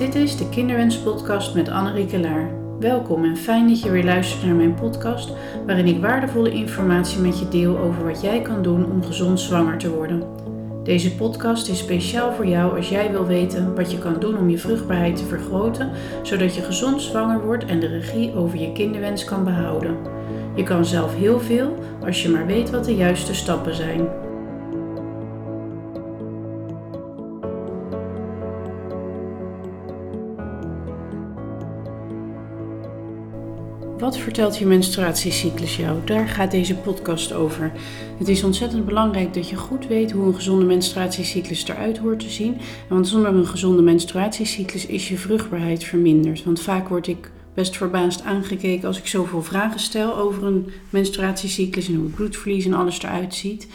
Dit 0.00 0.14
is 0.14 0.36
de 0.36 0.48
Kinderwens-podcast 0.48 1.54
met 1.54 1.68
Annerieke 1.68 2.20
Laar. 2.20 2.50
Welkom 2.78 3.24
en 3.24 3.36
fijn 3.36 3.68
dat 3.68 3.82
je 3.82 3.90
weer 3.90 4.04
luistert 4.04 4.44
naar 4.44 4.54
mijn 4.54 4.74
podcast, 4.74 5.32
waarin 5.66 5.86
ik 5.86 6.00
waardevolle 6.00 6.50
informatie 6.50 7.20
met 7.20 7.38
je 7.38 7.48
deel 7.48 7.78
over 7.78 8.04
wat 8.04 8.20
jij 8.20 8.42
kan 8.42 8.62
doen 8.62 8.90
om 8.90 9.04
gezond 9.04 9.40
zwanger 9.40 9.78
te 9.78 9.94
worden. 9.94 10.22
Deze 10.84 11.14
podcast 11.14 11.68
is 11.68 11.78
speciaal 11.78 12.32
voor 12.32 12.46
jou 12.46 12.76
als 12.76 12.88
jij 12.88 13.10
wil 13.10 13.26
weten 13.26 13.74
wat 13.74 13.90
je 13.90 13.98
kan 13.98 14.20
doen 14.20 14.38
om 14.38 14.50
je 14.50 14.58
vruchtbaarheid 14.58 15.16
te 15.16 15.24
vergroten, 15.24 15.90
zodat 16.22 16.54
je 16.54 16.62
gezond 16.62 17.02
zwanger 17.02 17.44
wordt 17.44 17.64
en 17.64 17.80
de 17.80 17.86
regie 17.86 18.34
over 18.34 18.60
je 18.60 18.72
kinderwens 18.72 19.24
kan 19.24 19.44
behouden. 19.44 19.96
Je 20.54 20.62
kan 20.62 20.84
zelf 20.84 21.16
heel 21.16 21.40
veel 21.40 21.76
als 22.04 22.22
je 22.22 22.28
maar 22.28 22.46
weet 22.46 22.70
wat 22.70 22.84
de 22.84 22.94
juiste 22.94 23.34
stappen 23.34 23.74
zijn. 23.74 24.08
Wat 34.10 34.18
vertelt 34.18 34.58
je 34.58 34.66
menstruatiecyclus 34.66 35.76
jou? 35.76 35.98
Daar 36.04 36.28
gaat 36.28 36.50
deze 36.50 36.74
podcast 36.74 37.32
over. 37.32 37.72
Het 38.18 38.28
is 38.28 38.42
ontzettend 38.42 38.84
belangrijk 38.84 39.34
dat 39.34 39.48
je 39.48 39.56
goed 39.56 39.86
weet 39.86 40.10
hoe 40.10 40.26
een 40.26 40.34
gezonde 40.34 40.64
menstruatiecyclus 40.64 41.68
eruit 41.68 41.98
hoort 41.98 42.20
te 42.20 42.30
zien. 42.30 42.56
Want 42.88 43.08
zonder 43.08 43.34
een 43.34 43.46
gezonde 43.46 43.82
menstruatiecyclus 43.82 44.86
is 44.86 45.08
je 45.08 45.18
vruchtbaarheid 45.18 45.84
verminderd. 45.84 46.44
Want 46.44 46.60
vaak 46.60 46.88
word 46.88 47.06
ik 47.06 47.30
best 47.54 47.76
verbaasd 47.76 48.22
aangekeken 48.22 48.88
als 48.88 48.98
ik 48.98 49.06
zoveel 49.06 49.42
vragen 49.42 49.80
stel 49.80 50.16
over 50.16 50.44
een 50.44 50.70
menstruatiecyclus 50.90 51.88
en 51.88 51.94
hoe 51.94 52.04
het 52.04 52.14
bloedverlies 52.14 52.64
en 52.64 52.74
alles 52.74 53.02
eruit 53.02 53.34
ziet. 53.34 53.66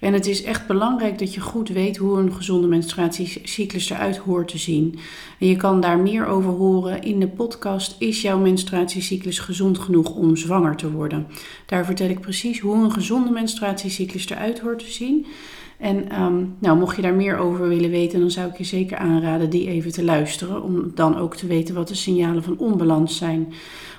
En 0.00 0.12
het 0.12 0.26
is 0.26 0.42
echt 0.42 0.66
belangrijk 0.66 1.18
dat 1.18 1.34
je 1.34 1.40
goed 1.40 1.68
weet 1.68 1.96
hoe 1.96 2.18
een 2.18 2.32
gezonde 2.32 2.66
menstruatiecyclus 2.66 3.90
eruit 3.90 4.16
hoort 4.16 4.48
te 4.48 4.58
zien. 4.58 4.98
En 5.38 5.46
je 5.46 5.56
kan 5.56 5.80
daar 5.80 5.98
meer 5.98 6.26
over 6.26 6.50
horen 6.50 7.02
in 7.02 7.20
de 7.20 7.28
podcast 7.28 7.96
Is 7.98 8.22
jouw 8.22 8.38
menstruatiecyclus 8.38 9.38
gezond 9.38 9.78
genoeg 9.78 10.14
om 10.14 10.36
zwanger 10.36 10.76
te 10.76 10.90
worden? 10.90 11.26
Daar 11.66 11.84
vertel 11.84 12.08
ik 12.08 12.20
precies 12.20 12.60
hoe 12.60 12.74
een 12.74 12.92
gezonde 12.92 13.30
menstruatiecyclus 13.30 14.28
eruit 14.28 14.60
hoort 14.60 14.78
te 14.78 14.92
zien. 14.92 15.26
En 15.78 16.10
ehm, 16.10 16.44
nou, 16.58 16.78
mocht 16.78 16.96
je 16.96 17.02
daar 17.02 17.14
meer 17.14 17.36
over 17.36 17.68
willen 17.68 17.90
weten, 17.90 18.20
dan 18.20 18.30
zou 18.30 18.50
ik 18.50 18.56
je 18.58 18.64
zeker 18.64 18.96
aanraden 18.96 19.50
die 19.50 19.68
even 19.68 19.92
te 19.92 20.04
luisteren. 20.04 20.62
Om 20.62 20.90
dan 20.94 21.16
ook 21.16 21.36
te 21.36 21.46
weten 21.46 21.74
wat 21.74 21.88
de 21.88 21.94
signalen 21.94 22.42
van 22.42 22.58
onbalans 22.58 23.16
zijn. 23.16 23.52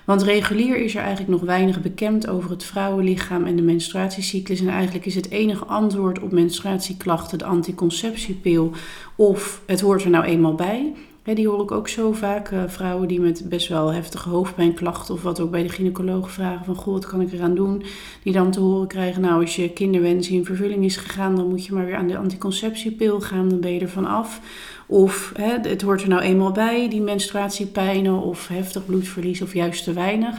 Want 0.05 0.23
regulier 0.23 0.77
is 0.77 0.95
er 0.95 1.01
eigenlijk 1.01 1.31
nog 1.31 1.41
weinig 1.41 1.81
bekend 1.81 2.27
over 2.27 2.49
het 2.49 2.63
vrouwenlichaam 2.63 3.45
en 3.45 3.55
de 3.55 3.61
menstruatiecyclus. 3.61 4.59
En 4.59 4.69
eigenlijk 4.69 5.05
is 5.05 5.15
het 5.15 5.29
enige 5.29 5.65
antwoord 5.65 6.19
op 6.19 6.31
menstruatieklachten 6.31 7.37
de 7.37 7.45
anticonceptiepil. 7.45 8.71
Of 9.15 9.61
het 9.65 9.81
hoort 9.81 10.03
er 10.03 10.09
nou 10.09 10.25
eenmaal 10.25 10.55
bij 10.55 10.93
die 11.35 11.47
hoor 11.47 11.63
ik 11.63 11.71
ook 11.71 11.87
zo 11.87 12.11
vaak. 12.11 12.51
Uh, 12.51 12.63
vrouwen 12.67 13.07
die 13.07 13.19
met 13.19 13.49
best 13.49 13.67
wel 13.67 13.93
heftige 13.93 14.29
hoofdpijnklachten 14.29 15.13
of 15.13 15.21
wat 15.21 15.39
ook 15.39 15.51
bij 15.51 15.63
de 15.63 15.69
gynaecoloog 15.69 16.31
vragen 16.31 16.65
van... 16.65 16.75
Goh, 16.75 16.93
wat 16.93 17.05
kan 17.05 17.21
ik 17.21 17.31
eraan 17.31 17.55
doen? 17.55 17.83
Die 18.23 18.33
dan 18.33 18.51
te 18.51 18.59
horen 18.59 18.87
krijgen, 18.87 19.21
nou 19.21 19.41
als 19.41 19.55
je 19.55 19.69
kinderwens 19.69 20.29
in 20.29 20.45
vervulling 20.45 20.85
is 20.85 20.97
gegaan... 20.97 21.35
dan 21.35 21.49
moet 21.49 21.65
je 21.65 21.73
maar 21.73 21.85
weer 21.85 21.95
aan 21.95 22.07
de 22.07 22.17
anticonceptiepil 22.17 23.21
gaan, 23.21 23.49
dan 23.49 23.59
ben 23.59 23.73
je 23.73 23.79
er 23.79 23.89
van 23.89 24.05
af. 24.05 24.41
Of 24.87 25.31
hè, 25.37 25.69
het 25.69 25.81
hoort 25.81 26.01
er 26.01 26.09
nou 26.09 26.21
eenmaal 26.21 26.51
bij, 26.51 26.89
die 26.89 27.01
menstruatiepijnen 27.01 28.21
of 28.21 28.47
heftig 28.47 28.85
bloedverlies 28.85 29.41
of 29.41 29.53
juist 29.53 29.83
te 29.83 29.93
weinig. 29.93 30.35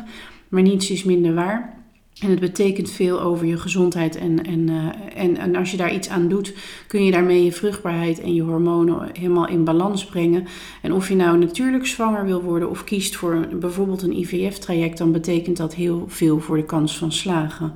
Maar 0.48 0.62
niets 0.62 0.90
is 0.90 1.04
minder 1.04 1.34
waar. 1.34 1.79
En 2.20 2.30
het 2.30 2.40
betekent 2.40 2.90
veel 2.90 3.20
over 3.20 3.46
je 3.46 3.58
gezondheid. 3.58 4.16
En, 4.16 4.44
en, 4.44 4.70
uh, 4.70 4.86
en, 5.14 5.36
en 5.36 5.56
als 5.56 5.70
je 5.70 5.76
daar 5.76 5.94
iets 5.94 6.08
aan 6.08 6.28
doet, 6.28 6.54
kun 6.86 7.04
je 7.04 7.10
daarmee 7.10 7.44
je 7.44 7.52
vruchtbaarheid 7.52 8.20
en 8.20 8.34
je 8.34 8.42
hormonen 8.42 9.10
helemaal 9.12 9.48
in 9.48 9.64
balans 9.64 10.04
brengen. 10.04 10.46
En 10.82 10.92
of 10.92 11.08
je 11.08 11.16
nou 11.16 11.38
natuurlijk 11.38 11.86
zwanger 11.86 12.24
wil 12.24 12.42
worden 12.42 12.70
of 12.70 12.84
kiest 12.84 13.16
voor 13.16 13.48
bijvoorbeeld 13.52 14.02
een 14.02 14.18
IVF-traject, 14.18 14.98
dan 14.98 15.12
betekent 15.12 15.56
dat 15.56 15.74
heel 15.74 16.04
veel 16.08 16.40
voor 16.40 16.56
de 16.56 16.64
kans 16.64 16.98
van 16.98 17.12
slagen. 17.12 17.74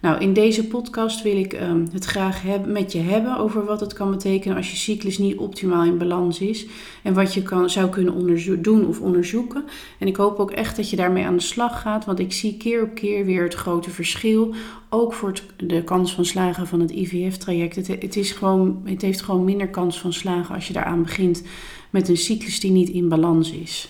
Nou, 0.00 0.20
in 0.20 0.32
deze 0.32 0.66
podcast 0.66 1.22
wil 1.22 1.36
ik 1.36 1.52
um, 1.52 1.88
het 1.92 2.04
graag 2.04 2.42
heb, 2.42 2.66
met 2.66 2.92
je 2.92 2.98
hebben 2.98 3.38
over 3.38 3.64
wat 3.64 3.80
het 3.80 3.92
kan 3.92 4.10
betekenen 4.10 4.56
als 4.56 4.70
je 4.70 4.76
cyclus 4.76 5.18
niet 5.18 5.36
optimaal 5.36 5.84
in 5.84 5.98
balans 5.98 6.40
is. 6.40 6.66
En 7.02 7.14
wat 7.14 7.34
je 7.34 7.42
kan, 7.42 7.70
zou 7.70 7.88
kunnen 7.88 8.62
doen 8.62 8.86
of 8.86 9.00
onderzoeken. 9.00 9.64
En 9.98 10.06
ik 10.06 10.16
hoop 10.16 10.38
ook 10.38 10.50
echt 10.50 10.76
dat 10.76 10.90
je 10.90 10.96
daarmee 10.96 11.24
aan 11.24 11.36
de 11.36 11.42
slag 11.42 11.80
gaat, 11.80 12.04
want 12.04 12.18
ik 12.18 12.32
zie 12.32 12.56
keer 12.56 12.82
op 12.82 12.94
keer 12.94 13.24
weer 13.24 13.42
het 13.42 13.54
grote 13.54 13.90
verschil. 13.90 14.54
Ook 14.88 15.12
voor 15.12 15.32
de 15.56 15.84
kans 15.84 16.14
van 16.14 16.24
slagen 16.24 16.66
van 16.66 16.80
het 16.80 16.90
IVF-traject. 16.90 17.76
Het, 17.76 17.86
het, 17.86 18.16
is 18.16 18.32
gewoon, 18.32 18.82
het 18.84 19.02
heeft 19.02 19.22
gewoon 19.22 19.44
minder 19.44 19.68
kans 19.68 20.00
van 20.00 20.12
slagen 20.12 20.54
als 20.54 20.66
je 20.66 20.72
daaraan 20.72 21.02
begint 21.02 21.42
met 21.90 22.08
een 22.08 22.16
cyclus 22.16 22.60
die 22.60 22.70
niet 22.70 22.88
in 22.88 23.08
balans 23.08 23.52
is. 23.52 23.88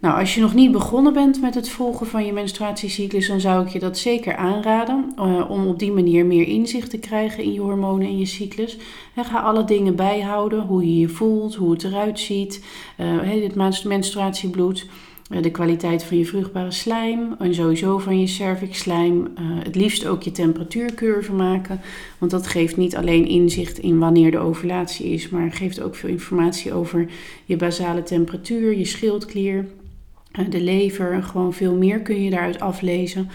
Nou, 0.00 0.18
als 0.18 0.34
je 0.34 0.40
nog 0.40 0.54
niet 0.54 0.72
begonnen 0.72 1.12
bent 1.12 1.40
met 1.40 1.54
het 1.54 1.68
volgen 1.68 2.06
van 2.06 2.26
je 2.26 2.32
menstruatiecyclus, 2.32 3.26
dan 3.26 3.40
zou 3.40 3.66
ik 3.66 3.72
je 3.72 3.78
dat 3.78 3.98
zeker 3.98 4.36
aanraden. 4.36 5.12
Uh, 5.18 5.50
om 5.50 5.66
op 5.66 5.78
die 5.78 5.92
manier 5.92 6.26
meer 6.26 6.46
inzicht 6.46 6.90
te 6.90 6.98
krijgen 6.98 7.44
in 7.44 7.52
je 7.52 7.60
hormonen 7.60 8.06
en 8.06 8.18
je 8.18 8.26
cyclus. 8.26 8.76
En 9.14 9.24
ga 9.24 9.40
alle 9.40 9.64
dingen 9.64 9.96
bijhouden: 9.96 10.60
hoe 10.60 10.84
je 10.84 10.98
je 10.98 11.08
voelt, 11.08 11.54
hoe 11.54 11.70
het 11.70 11.84
eruit 11.84 12.20
ziet, 12.20 12.64
uh, 13.00 13.42
het 13.42 13.84
menstruatiebloed. 13.84 14.86
Uh, 15.30 15.42
de 15.42 15.50
kwaliteit 15.50 16.04
van 16.04 16.18
je 16.18 16.26
vruchtbare 16.26 16.70
slijm 16.70 17.34
en 17.38 17.54
sowieso 17.54 17.98
van 17.98 18.20
je 18.20 18.26
cervixslijm. 18.26 19.28
het 19.40 19.74
liefst 19.74 20.06
ook 20.06 20.22
je 20.22 20.32
temperatuurcurve 20.32 21.32
maken, 21.32 21.80
want 22.18 22.30
dat 22.30 22.46
geeft 22.46 22.76
niet 22.76 22.96
alleen 22.96 23.26
inzicht 23.26 23.78
in 23.78 23.98
wanneer 23.98 24.30
de 24.30 24.38
ovulatie 24.38 25.06
is, 25.06 25.28
maar 25.28 25.52
geeft 25.52 25.80
ook 25.80 25.94
veel 25.94 26.08
informatie 26.08 26.72
over 26.72 27.06
je 27.44 27.56
basale 27.56 28.02
temperatuur, 28.02 28.78
je 28.78 28.84
schildklier, 28.84 29.58
eh, 29.58 29.79
de 30.48 30.60
lever, 30.60 31.22
gewoon 31.22 31.52
veel 31.52 31.76
meer 31.76 32.00
kun 32.00 32.22
je 32.22 32.30
daaruit 32.30 32.60
aflezen. 32.60 33.30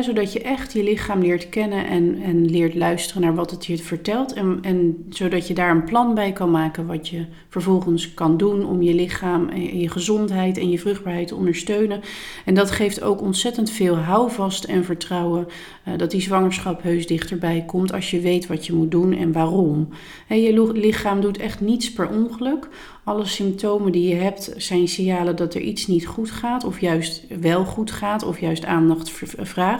Zodat 0.00 0.32
je 0.32 0.40
echt 0.40 0.72
je 0.72 0.82
lichaam 0.82 1.20
leert 1.20 1.48
kennen 1.48 1.86
en, 1.86 2.22
en 2.22 2.50
leert 2.50 2.74
luisteren 2.74 3.22
naar 3.22 3.34
wat 3.34 3.50
het 3.50 3.66
je 3.66 3.78
vertelt. 3.78 4.32
En, 4.32 4.58
en 4.62 5.06
zodat 5.10 5.48
je 5.48 5.54
daar 5.54 5.70
een 5.70 5.84
plan 5.84 6.14
bij 6.14 6.32
kan 6.32 6.50
maken 6.50 6.86
wat 6.86 7.08
je 7.08 7.26
vervolgens 7.48 8.14
kan 8.14 8.36
doen 8.36 8.66
om 8.66 8.82
je 8.82 8.94
lichaam 8.94 9.48
en 9.48 9.78
je 9.78 9.88
gezondheid 9.88 10.58
en 10.58 10.70
je 10.70 10.78
vruchtbaarheid 10.78 11.28
te 11.28 11.34
ondersteunen. 11.34 12.00
En 12.44 12.54
dat 12.54 12.70
geeft 12.70 13.02
ook 13.02 13.20
ontzettend 13.20 13.70
veel 13.70 13.96
houvast 13.96 14.64
en 14.64 14.84
vertrouwen 14.84 15.46
uh, 15.88 15.98
dat 15.98 16.10
die 16.10 16.20
zwangerschap 16.20 16.82
heus 16.82 17.06
dichterbij 17.06 17.64
komt 17.66 17.92
als 17.92 18.10
je 18.10 18.20
weet 18.20 18.46
wat 18.46 18.66
je 18.66 18.72
moet 18.72 18.90
doen 18.90 19.12
en 19.12 19.32
waarom. 19.32 19.88
Je 20.28 20.72
lichaam 20.72 21.20
doet 21.20 21.38
echt 21.38 21.60
niets 21.60 21.92
per 21.92 22.08
ongeluk. 22.08 22.68
Alle 23.04 23.26
symptomen 23.26 23.92
die 23.92 24.08
je 24.08 24.14
hebt 24.14 24.52
zijn 24.56 24.88
signalen 24.88 25.36
dat 25.36 25.54
er 25.54 25.60
iets 25.60 25.86
niet 25.86 26.06
goed 26.06 26.30
gaat, 26.30 26.64
of 26.64 26.80
juist 26.80 27.24
wel 27.40 27.64
goed 27.64 27.90
gaat, 27.90 28.22
of 28.22 28.40
juist 28.40 28.64
aandacht 28.64 29.12
vraagt. 29.36 29.77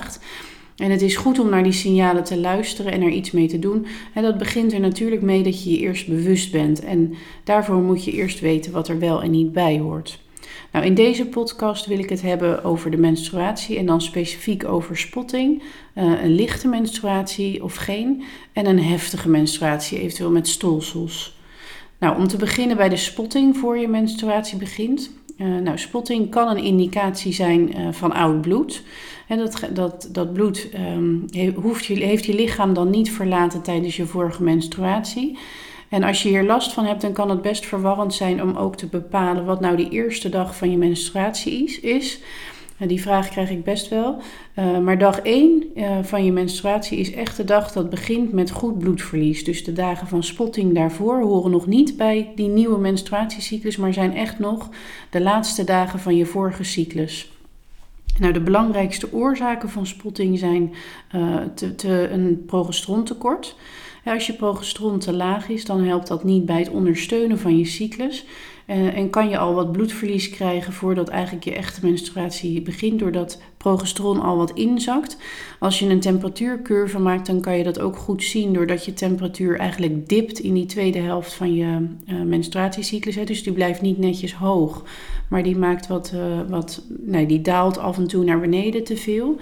En 0.76 0.91
het 0.91 1.03
is 1.03 1.16
goed 1.16 1.38
om 1.38 1.48
naar 1.48 1.62
die 1.62 1.72
signalen 1.72 2.25
te 2.25 2.38
luisteren 2.38 2.92
en 2.92 3.03
er 3.03 3.10
iets 3.10 3.31
mee 3.31 3.48
te 3.48 3.59
doen. 3.59 3.86
En 4.14 4.22
dat 4.22 4.38
begint 4.38 4.72
er 4.72 4.81
natuurlijk 4.81 5.22
mee 5.22 5.42
dat 5.42 5.64
je 5.64 5.70
je 5.70 5.78
eerst 5.78 6.09
bewust 6.09 6.53
bent. 6.53 6.84
En 6.84 7.14
daarvoor 7.44 7.82
moet 7.82 8.04
je 8.04 8.12
eerst 8.12 8.41
weten 8.41 8.72
wat 8.72 8.88
er 8.88 8.98
wel 8.98 9.22
en 9.22 9.31
niet 9.31 9.53
bij 9.53 9.78
hoort. 9.78 10.19
Nou, 10.72 10.84
in 10.84 10.94
deze 10.94 11.26
podcast 11.26 11.87
wil 11.87 11.98
ik 11.98 12.08
het 12.08 12.22
hebben 12.22 12.64
over 12.64 12.91
de 12.91 12.97
menstruatie 12.97 13.78
en 13.78 13.87
dan 13.87 14.03
specifiek 14.03 14.64
over 14.64 14.97
spotting, 14.97 15.62
uh, 15.94 16.22
een 16.22 16.34
lichte 16.34 16.69
menstruatie 16.69 17.64
of 17.64 17.75
geen 17.75 18.22
en 18.53 18.66
een 18.66 18.82
heftige 18.82 19.28
menstruatie, 19.28 20.00
eventueel 20.00 20.31
met 20.31 20.48
stolsels. 20.48 21.37
Nou, 21.98 22.19
om 22.19 22.28
te 22.28 22.37
beginnen 22.37 22.76
bij 22.76 22.88
de 22.88 22.97
spotting 22.97 23.56
voor 23.56 23.78
je 23.78 23.88
menstruatie 23.88 24.58
begint. 24.58 25.10
Uh, 25.38 25.59
nou, 25.59 25.78
spotting 25.78 26.31
kan 26.31 26.49
een 26.49 26.65
indicatie 26.65 27.32
zijn 27.32 27.78
uh, 27.78 27.88
van 27.93 28.12
oud 28.12 28.40
bloed. 28.40 28.82
En 29.29 29.38
dat, 29.38 29.69
dat, 29.73 30.08
dat 30.12 30.32
bloed 30.32 30.69
um, 30.96 31.25
hoeft 31.55 31.85
je, 31.85 31.94
heeft 31.94 32.25
je 32.25 32.35
lichaam 32.35 32.75
dan 32.75 32.90
niet 32.90 33.12
verlaten 33.12 33.62
tijdens 33.62 33.96
je 33.96 34.06
vorige 34.06 34.43
menstruatie. 34.43 35.38
En 35.88 36.02
als 36.02 36.23
je 36.23 36.29
hier 36.29 36.44
last 36.44 36.73
van 36.73 36.85
hebt, 36.85 37.00
dan 37.00 37.12
kan 37.12 37.31
het 37.31 37.43
best 37.43 37.67
verwarrend 37.67 38.14
zijn 38.14 38.43
om 38.43 38.56
ook 38.56 38.76
te 38.76 38.87
bepalen 38.87 39.44
wat 39.44 39.61
nou 39.61 39.76
die 39.76 39.88
eerste 39.88 40.29
dag 40.29 40.56
van 40.56 40.70
je 40.70 40.76
menstruatie 40.76 41.81
is. 41.81 42.20
Is. 42.78 42.86
Die 42.88 43.00
vraag 43.00 43.28
krijg 43.28 43.50
ik 43.50 43.64
best 43.64 43.88
wel. 43.88 44.16
Uh, 44.58 44.78
maar 44.78 44.98
dag 44.98 45.20
1 45.20 45.64
uh, 45.76 45.98
van 46.02 46.25
je 46.25 46.32
menstruatie 46.32 46.98
is 46.98 47.12
echt 47.12 47.36
de 47.36 47.44
dag 47.44 47.72
dat 47.72 47.90
begint 47.90 48.32
met 48.32 48.50
goed 48.50 48.78
bloedverlies. 48.78 49.44
Dus 49.44 49.64
de 49.64 49.72
dagen 49.72 50.06
van 50.06 50.22
spotting 50.22 50.75
daarvoor 50.75 51.20
horen 51.20 51.50
nog 51.50 51.66
niet 51.66 51.96
bij 51.96 52.32
die 52.34 52.48
nieuwe 52.48 52.78
menstruatiecyclus, 52.78 53.76
maar 53.76 53.92
zijn 53.92 54.16
echt 54.16 54.38
nog 54.38 54.69
de 55.10 55.20
laatste 55.20 55.64
dagen 55.64 55.98
van 55.98 56.16
je 56.16 56.26
vorige 56.26 56.64
cyclus. 56.64 57.32
Nou, 58.19 58.32
de 58.32 58.40
belangrijkste 58.40 59.12
oorzaken 59.12 59.69
van 59.69 59.86
spotting 59.86 60.38
zijn 60.38 60.75
uh, 61.14 61.36
te, 61.54 61.75
te, 61.75 62.08
een 62.12 62.42
progesterontekort. 62.46 63.56
Als 64.04 64.26
je 64.26 64.32
progesteron 64.32 64.98
te 64.98 65.12
laag 65.12 65.48
is, 65.48 65.64
dan 65.64 65.84
helpt 65.84 66.06
dat 66.06 66.25
niet 66.25 66.46
bij 66.46 66.58
het 66.58 66.70
ondersteunen 66.70 67.38
van 67.38 67.58
je 67.58 67.64
cyclus. 67.64 68.25
En, 68.69 68.94
en 68.94 69.11
kan 69.11 69.29
je 69.29 69.38
al 69.38 69.55
wat 69.55 69.73
bloedverlies 69.73 70.31
krijgen 70.31 70.73
voordat 70.73 71.09
eigenlijk 71.09 71.44
je 71.44 71.55
echte 71.55 71.87
menstruatie 71.87 72.62
begint, 72.62 72.99
doordat 72.99 73.41
progesteron 73.56 74.20
al 74.20 74.37
wat 74.37 74.50
inzakt. 74.50 75.17
Als 75.59 75.79
je 75.79 75.88
een 75.88 76.00
temperatuurcurve 76.00 76.99
maakt, 76.99 77.26
dan 77.26 77.41
kan 77.41 77.56
je 77.56 77.65
dat 77.65 77.81
ook 77.81 77.97
goed 77.97 78.23
zien 78.23 78.53
doordat 78.53 78.85
je 78.85 78.93
temperatuur 78.93 79.59
eigenlijk 79.59 80.09
dipt 80.09 80.38
in 80.38 80.55
die 80.55 80.67
tweede 80.67 80.99
helft 80.99 81.32
van 81.35 81.55
je 81.55 81.87
uh, 82.06 82.23
menstruatiecyclus. 82.23 83.15
Hè. 83.15 83.25
Dus 83.25 83.43
die 83.43 83.53
blijft 83.53 83.81
niet 83.81 83.99
netjes 83.99 84.35
hoog, 84.35 84.85
maar 85.29 85.43
die 85.43 85.56
maakt 85.56 85.87
wat, 85.87 86.12
uh, 86.14 86.21
wat 86.49 86.82
nee, 86.88 87.26
die 87.26 87.41
daalt 87.41 87.79
af 87.79 87.97
en 87.97 88.06
toe 88.06 88.25
naar 88.25 88.41
beneden 88.41 88.85
te 88.85 88.97
veel. 88.97 89.38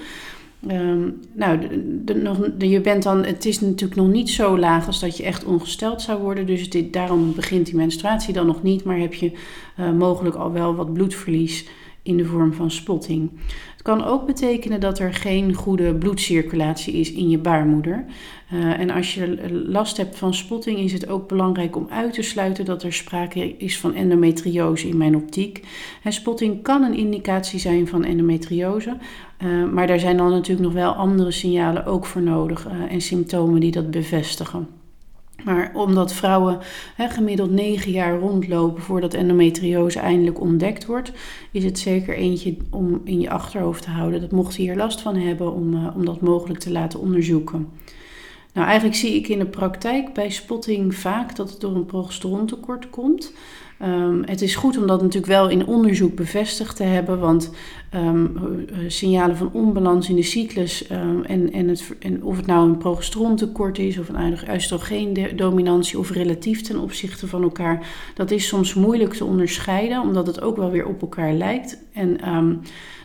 Um, 0.70 1.20
nou, 1.32 1.58
de, 2.04 2.68
je 2.68 2.80
bent 2.80 3.02
dan, 3.02 3.24
het 3.24 3.44
is 3.44 3.60
natuurlijk 3.60 4.00
nog 4.00 4.08
niet 4.08 4.30
zo 4.30 4.58
laag 4.58 4.86
als 4.86 5.00
dat 5.00 5.16
je 5.16 5.22
echt 5.22 5.44
ongesteld 5.44 6.02
zou 6.02 6.22
worden. 6.22 6.46
Dus 6.46 6.70
dit, 6.70 6.92
daarom 6.92 7.34
begint 7.34 7.66
die 7.66 7.76
menstruatie 7.76 8.34
dan 8.34 8.46
nog 8.46 8.62
niet. 8.62 8.84
Maar 8.84 8.98
heb 8.98 9.14
je 9.14 9.32
uh, 9.80 9.92
mogelijk 9.92 10.36
al 10.36 10.52
wel 10.52 10.74
wat 10.74 10.92
bloedverlies 10.92 11.66
in 12.06 12.16
de 12.16 12.24
vorm 12.24 12.52
van 12.52 12.70
spotting. 12.70 13.30
Het 13.72 13.82
kan 13.82 14.04
ook 14.04 14.26
betekenen 14.26 14.80
dat 14.80 14.98
er 14.98 15.14
geen 15.14 15.54
goede 15.54 15.94
bloedcirculatie 15.94 16.94
is 16.94 17.12
in 17.12 17.30
je 17.30 17.38
baarmoeder. 17.38 18.04
Uh, 18.52 18.78
en 18.78 18.90
als 18.90 19.14
je 19.14 19.50
last 19.66 19.96
hebt 19.96 20.16
van 20.16 20.34
spotting, 20.34 20.78
is 20.78 20.92
het 20.92 21.08
ook 21.08 21.28
belangrijk 21.28 21.76
om 21.76 21.86
uit 21.90 22.12
te 22.12 22.22
sluiten 22.22 22.64
dat 22.64 22.82
er 22.82 22.92
sprake 22.92 23.56
is 23.56 23.78
van 23.78 23.94
endometriose 23.94 24.88
in 24.88 24.96
mijn 24.96 25.16
optiek. 25.16 25.66
En 26.02 26.12
spotting 26.12 26.62
kan 26.62 26.82
een 26.82 26.96
indicatie 26.96 27.58
zijn 27.58 27.88
van 27.88 28.04
endometriose, 28.04 28.96
uh, 29.44 29.72
maar 29.72 29.86
daar 29.86 30.00
zijn 30.00 30.16
dan 30.16 30.30
natuurlijk 30.30 30.66
nog 30.66 30.74
wel 30.74 30.92
andere 30.92 31.30
signalen 31.30 31.86
ook 31.86 32.06
voor 32.06 32.22
nodig 32.22 32.66
uh, 32.66 32.92
en 32.92 33.00
symptomen 33.00 33.60
die 33.60 33.70
dat 33.70 33.90
bevestigen. 33.90 34.75
Maar 35.44 35.70
omdat 35.74 36.12
vrouwen 36.12 36.58
gemiddeld 36.96 37.50
9 37.50 37.90
jaar 37.90 38.18
rondlopen 38.18 38.82
voordat 38.82 39.14
endometriose 39.14 39.98
eindelijk 39.98 40.40
ontdekt 40.40 40.86
wordt, 40.86 41.12
is 41.50 41.64
het 41.64 41.78
zeker 41.78 42.14
eentje 42.14 42.56
om 42.70 43.00
in 43.04 43.20
je 43.20 43.30
achterhoofd 43.30 43.82
te 43.82 43.90
houden. 43.90 44.20
Dat 44.20 44.30
mocht 44.30 44.54
je 44.54 44.62
hier 44.62 44.76
last 44.76 45.00
van 45.00 45.16
hebben 45.16 45.52
om, 45.52 45.74
uh, 45.74 45.96
om 45.96 46.04
dat 46.04 46.20
mogelijk 46.20 46.60
te 46.60 46.72
laten 46.72 47.00
onderzoeken. 47.00 47.68
Nou, 48.52 48.66
eigenlijk 48.66 48.98
zie 48.98 49.14
ik 49.14 49.28
in 49.28 49.38
de 49.38 49.46
praktijk 49.46 50.12
bij 50.12 50.30
spotting 50.30 50.94
vaak 50.94 51.36
dat 51.36 51.50
het 51.50 51.60
door 51.60 51.74
een 51.74 51.86
progesterontekort 51.86 52.90
komt. 52.90 53.32
Um, 53.82 54.22
het 54.24 54.42
is 54.42 54.54
goed 54.54 54.78
om 54.78 54.86
dat 54.86 55.00
natuurlijk 55.02 55.32
wel 55.32 55.48
in 55.48 55.66
onderzoek 55.66 56.14
bevestigd 56.14 56.76
te 56.76 56.82
hebben, 56.82 57.18
want 57.18 57.50
um, 57.94 58.36
signalen 58.86 59.36
van 59.36 59.50
onbalans 59.52 60.08
in 60.08 60.16
de 60.16 60.22
cyclus 60.22 60.90
um, 60.90 61.24
en, 61.24 61.52
en, 61.52 61.68
het, 61.68 61.92
en 61.98 62.24
of 62.24 62.36
het 62.36 62.46
nou 62.46 62.68
een 62.68 62.78
progesterontekort 62.78 63.78
is 63.78 63.98
of 63.98 64.08
een 64.08 64.38
oestrogeendominantie 64.54 65.98
of 65.98 66.10
relatief 66.10 66.62
ten 66.62 66.78
opzichte 66.78 67.26
van 67.26 67.42
elkaar, 67.42 67.86
dat 68.14 68.30
is 68.30 68.46
soms 68.46 68.74
moeilijk 68.74 69.14
te 69.14 69.24
onderscheiden, 69.24 70.00
omdat 70.00 70.26
het 70.26 70.40
ook 70.40 70.56
wel 70.56 70.70
weer 70.70 70.86
op 70.86 71.00
elkaar 71.00 71.32
lijkt. 71.32 71.78
En 71.92 72.20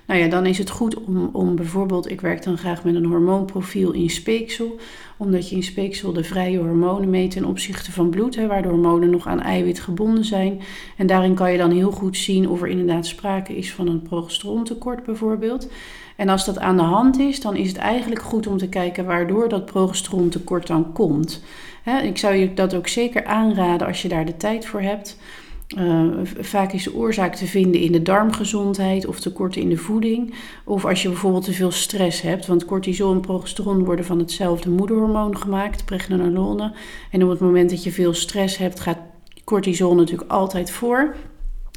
nou 0.06 0.20
ja, 0.20 0.28
dan 0.28 0.46
is 0.46 0.58
het 0.58 0.70
goed 0.70 1.04
om, 1.04 1.30
om 1.34 1.56
bijvoorbeeld, 1.56 2.10
ik 2.10 2.22
werk 2.22 2.44
dan 2.44 2.58
graag 2.58 2.84
met 2.84 2.96
een 2.96 3.06
hormoonprofiel 3.06 3.92
in 3.92 4.10
speeksel, 4.10 4.78
omdat 5.18 5.50
je 5.50 5.56
in 5.56 5.64
speeksel 5.64 6.14
de 6.14 6.24
vrije 6.24 6.58
hormonen 6.58 7.10
meet 7.10 7.32
ten 7.32 7.46
opzichte 7.46 7.92
van 7.92 8.10
bloed, 8.10 8.36
hè, 8.36 8.48
waar 8.48 8.62
de 8.62 8.68
hormonen 8.68 9.10
nog 9.10 9.28
aan 9.28 9.42
eiwit 9.42 9.80
gebonden 9.80 10.26
zijn. 10.26 10.62
En 10.98 11.08
daarin 11.08 11.34
kan 11.34 11.52
je 11.52 11.58
dan 11.58 11.72
heel 11.72 11.92
goed 11.92 12.18
zien 12.18 12.50
of 12.50 12.62
er 12.62 12.68
inderdaad 12.68 13.06
sprake 13.06 13.56
is 13.56 13.74
van 13.74 13.88
een 13.88 14.02
progesterontekort 14.02 15.04
bijvoorbeeld. 15.04 15.68
En 16.16 16.30
als 16.30 16.46
dat 16.46 16.60
aan 16.60 16.78
de 16.78 16.84
hand 16.84 17.20
is, 17.20 17.42
dan 17.42 17.56
is 17.56 17.68
het 17.68 17.78
eigenlijk 17.78 18.22
goed 18.22 18.48
om 18.48 18.58
te 18.58 18.70
kijken 18.70 19.06
waardoor 19.06 19.50
dat 19.50 19.66
progesterontekort 19.66 20.68
dan 20.68 20.92
komt. 20.92 21.44
ik 22.04 22.18
zou 22.18 22.36
je 22.36 22.54
dat 22.54 22.74
ook 22.74 22.88
zeker 22.88 23.26
aanraden 23.26 23.88
als 23.88 24.02
je 24.02 24.08
daar 24.08 24.26
de 24.26 24.38
tijd 24.38 24.66
voor 24.66 24.82
hebt. 24.82 25.18
Uh, 25.78 26.08
vaak 26.40 26.72
is 26.72 26.84
de 26.84 26.96
oorzaak 26.96 27.36
te 27.36 27.46
vinden 27.46 27.82
in 27.82 27.92
de 27.92 28.02
darmgezondheid 28.02 29.06
of 29.06 29.20
tekorten 29.20 29.62
in 29.62 29.70
de 29.70 29.78
voeding. 29.78 30.34
Of 30.66 30.86
als 30.86 31.02
je 31.02 31.08
bijvoorbeeld 31.08 31.44
te 31.44 31.54
veel 31.54 31.72
stress 31.72 32.22
hebt. 32.22 32.46
Want 32.46 32.66
cortisol 32.66 33.12
en 33.12 33.22
progesteron 33.22 33.86
worden 33.86 34.06
van 34.06 34.20
hetzelfde 34.20 34.70
moederhormoon 34.70 35.38
gemaakt, 35.38 35.86
pregnenolone. 35.86 36.74
En 37.12 37.24
op 37.24 37.30
het 37.30 37.40
moment 37.40 37.70
dat 37.70 37.84
je 37.84 37.92
veel 37.92 38.14
stress 38.14 38.58
hebt, 38.58 38.80
gaat 38.80 39.00
cortisol 39.44 39.96
natuurlijk 39.96 40.32
altijd 40.32 40.72
voor. 40.72 41.16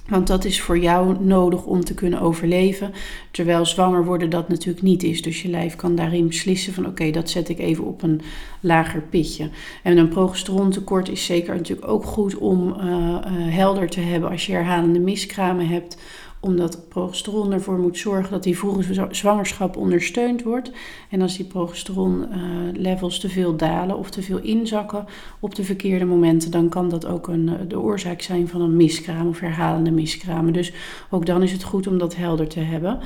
Want 0.09 0.27
dat 0.27 0.45
is 0.45 0.61
voor 0.61 0.79
jou 0.79 1.25
nodig 1.25 1.65
om 1.65 1.85
te 1.85 1.95
kunnen 1.95 2.21
overleven. 2.21 2.93
Terwijl 3.31 3.67
zwanger 3.67 4.05
worden 4.05 4.31
dat 4.31 4.49
natuurlijk 4.49 4.85
niet 4.85 5.03
is. 5.03 5.23
Dus 5.23 5.43
je 5.43 5.49
lijf 5.49 5.77
kan 5.77 5.95
daarin 5.95 6.27
beslissen 6.27 6.73
van 6.73 6.87
oké, 6.87 7.11
dat 7.11 7.31
zet 7.31 7.49
ik 7.49 7.59
even 7.59 7.85
op 7.85 8.03
een 8.03 8.21
lager 8.61 9.03
pitje. 9.03 9.49
En 9.83 9.97
een 9.97 10.09
progesterontekort 10.09 11.09
is 11.09 11.25
zeker 11.25 11.55
natuurlijk 11.55 11.89
ook 11.89 12.05
goed 12.05 12.37
om 12.37 12.69
uh, 12.69 12.87
uh, 12.87 13.21
helder 13.55 13.89
te 13.89 14.01
hebben 14.01 14.31
als 14.31 14.47
je 14.47 14.53
herhalende 14.53 14.99
miskramen 14.99 15.69
hebt 15.69 15.97
omdat 16.45 16.89
progesteron 16.89 17.53
ervoor 17.53 17.79
moet 17.79 17.99
zorgen 17.99 18.31
dat 18.31 18.43
die 18.43 18.59
vroege 18.59 19.07
zwangerschap 19.11 19.77
ondersteund 19.77 20.43
wordt. 20.43 20.71
En 21.11 21.23
als 21.23 21.37
die 21.37 21.47
progesteron 21.47 22.21
uh, 22.21 22.37
levels 22.73 23.21
te 23.21 23.29
veel 23.29 23.57
dalen 23.57 23.99
of 23.99 24.11
te 24.11 24.23
veel 24.23 24.39
inzakken 24.39 25.05
op 25.41 25.55
de 25.55 25.65
verkeerde 25.65 26.05
momenten, 26.05 26.51
dan 26.51 26.69
kan 26.69 26.89
dat 26.89 27.07
ook 27.07 27.29
een, 27.29 27.49
eh, 27.49 27.55
de 27.69 27.81
oorzaak 27.81 28.23
zijn 28.23 28.49
van 28.49 28.61
een 28.61 28.77
miskraam 28.77 29.29
of 29.29 29.41
herhalende 29.41 29.91
miskramen. 29.91 30.53
Dus 30.53 30.73
ook 31.11 31.27
dan 31.27 31.43
is 31.43 31.53
het 31.53 31.63
goed 31.63 31.87
om 31.87 31.99
dat 31.99 32.17
helder 32.17 32.49
te 32.49 32.61
hebben. 32.61 32.99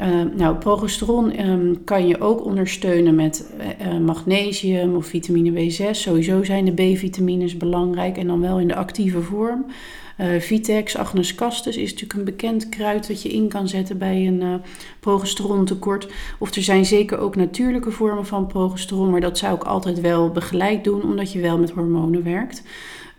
Uh, 0.00 0.06
nou, 0.36 0.56
progesteron 0.56 1.46
um, 1.46 1.84
kan 1.84 2.06
je 2.06 2.20
ook 2.20 2.44
ondersteunen 2.44 3.14
met 3.14 3.54
magnesium 4.00 4.96
of 4.96 5.06
vitamine 5.06 5.50
B6. 5.50 5.90
Sowieso 5.90 6.44
zijn 6.44 6.64
de 6.64 6.72
B-vitamines 6.72 7.56
belangrijk 7.56 8.16
en 8.16 8.26
dan 8.26 8.40
wel 8.40 8.60
in 8.60 8.68
de 8.68 8.74
actieve 8.74 9.20
vorm. 9.20 9.64
Uh, 10.20 10.40
Vitex, 10.40 10.96
Agnes 10.96 11.34
castus 11.34 11.76
is 11.76 11.90
natuurlijk 11.92 12.18
een 12.18 12.24
bekend 12.24 12.68
kruid 12.68 13.08
dat 13.08 13.22
je 13.22 13.28
in 13.28 13.48
kan 13.48 13.68
zetten 13.68 13.98
bij 13.98 14.26
een 14.26 14.40
uh, 14.40 14.54
progesterontekort. 15.00 16.08
Of 16.38 16.54
er 16.54 16.62
zijn 16.62 16.86
zeker 16.86 17.18
ook 17.18 17.36
natuurlijke 17.36 17.90
vormen 17.90 18.26
van 18.26 18.46
progesteron, 18.46 19.10
maar 19.10 19.20
dat 19.20 19.38
zou 19.38 19.54
ik 19.54 19.62
altijd 19.62 20.00
wel 20.00 20.30
begeleid 20.30 20.84
doen, 20.84 21.02
omdat 21.02 21.32
je 21.32 21.40
wel 21.40 21.58
met 21.58 21.70
hormonen 21.70 22.24
werkt. 22.24 22.62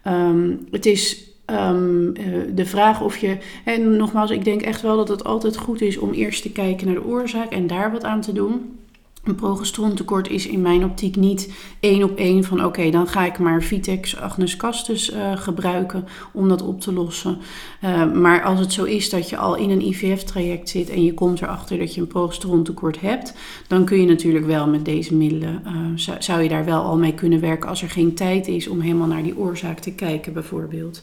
Um, 0.08 0.68
het 0.72 0.86
is 0.86 1.34
Um, 1.52 2.14
uh, 2.18 2.44
de 2.56 2.66
vraag 2.66 3.02
of 3.02 3.18
je. 3.18 3.38
En 3.64 3.98
nogmaals, 3.98 4.32
ik 4.32 4.44
denk 4.44 4.62
echt 4.62 4.82
wel 4.82 4.98
dat 4.98 5.08
het 5.08 5.24
altijd 5.24 5.58
goed 5.58 5.82
is 5.82 5.98
om 5.98 6.12
eerst 6.12 6.42
te 6.42 6.52
kijken 6.52 6.86
naar 6.86 6.96
de 6.96 7.06
oorzaak 7.06 7.52
en 7.52 7.68
daar 7.68 7.92
wat 7.92 8.04
aan 8.04 8.22
te 8.22 8.34
doen. 8.34 8.80
Een 9.26 9.36
progesterontekort 9.36 10.30
is 10.30 10.48
in 10.48 10.62
mijn 10.62 10.84
optiek 10.84 11.16
niet 11.16 11.54
één 11.80 12.04
op 12.04 12.18
één 12.18 12.44
van 12.44 12.66
oké, 12.66 12.90
dan 12.90 13.08
ga 13.08 13.26
ik 13.26 13.40
maar 13.40 13.64
Vitex 13.64 14.18
Agnes 14.18 14.56
Castus 14.56 15.14
uh, 15.14 15.38
gebruiken 15.38 16.08
om 16.34 16.50
dat 16.50 16.62
op 16.62 16.82
te 16.82 16.94
lossen. 16.94 17.38
Uh, 17.84 18.14
maar 18.14 18.44
als 18.44 18.60
het 18.60 18.74
zo 18.74 18.84
is 18.84 19.10
dat 19.10 19.30
je 19.30 19.38
al 19.38 19.56
in 19.56 19.70
een 19.70 19.88
IVF-traject 19.88 20.70
zit 20.70 20.90
en 20.90 21.04
je 21.04 21.14
komt 21.14 21.42
erachter 21.42 21.78
dat 21.78 21.96
je 21.96 22.02
een 22.02 22.08
progesterontekort 22.08 23.02
hebt, 23.02 23.34
dan 23.68 23.86
kun 23.86 24.00
je 24.00 24.08
natuurlijk 24.08 24.46
wel 24.46 24.68
met 24.68 24.86
deze 24.86 25.16
middelen, 25.16 25.64
zou, 25.96 26.18
zou 26.22 26.42
je 26.42 26.50
daar 26.50 26.66
wel 26.66 26.84
al 26.84 26.98
mee 26.98 27.14
kunnen 27.14 27.40
werken 27.40 27.70
als 27.70 27.82
er 27.82 27.90
geen 27.90 28.14
tijd 28.14 28.48
is 28.48 28.68
om 28.68 28.80
helemaal 28.80 29.08
naar 29.08 29.24
die 29.24 29.38
oorzaak 29.38 29.80
te 29.80 29.92
kijken 29.92 30.34
bijvoorbeeld. 30.34 31.02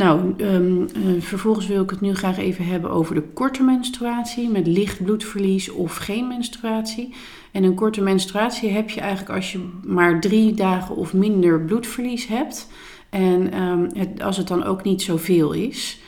Nou, 0.00 0.34
um, 0.36 0.80
uh, 0.96 1.20
vervolgens 1.22 1.66
wil 1.66 1.82
ik 1.82 1.90
het 1.90 2.00
nu 2.00 2.14
graag 2.14 2.38
even 2.38 2.64
hebben 2.64 2.90
over 2.90 3.14
de 3.14 3.22
korte 3.22 3.62
menstruatie 3.62 4.48
met 4.48 4.66
licht 4.66 5.04
bloedverlies 5.04 5.70
of 5.70 5.96
geen 5.96 6.28
menstruatie. 6.28 7.14
En 7.52 7.62
een 7.62 7.74
korte 7.74 8.00
menstruatie 8.00 8.70
heb 8.70 8.90
je 8.90 9.00
eigenlijk 9.00 9.30
als 9.36 9.52
je 9.52 9.68
maar 9.86 10.20
drie 10.20 10.54
dagen 10.54 10.96
of 10.96 11.12
minder 11.12 11.60
bloedverlies 11.60 12.26
hebt. 12.26 12.68
En 13.10 13.62
um, 13.62 13.88
het, 13.92 14.22
als 14.22 14.36
het 14.36 14.48
dan 14.48 14.64
ook 14.64 14.82
niet 14.82 15.02
zoveel 15.02 15.52
is. 15.52 16.00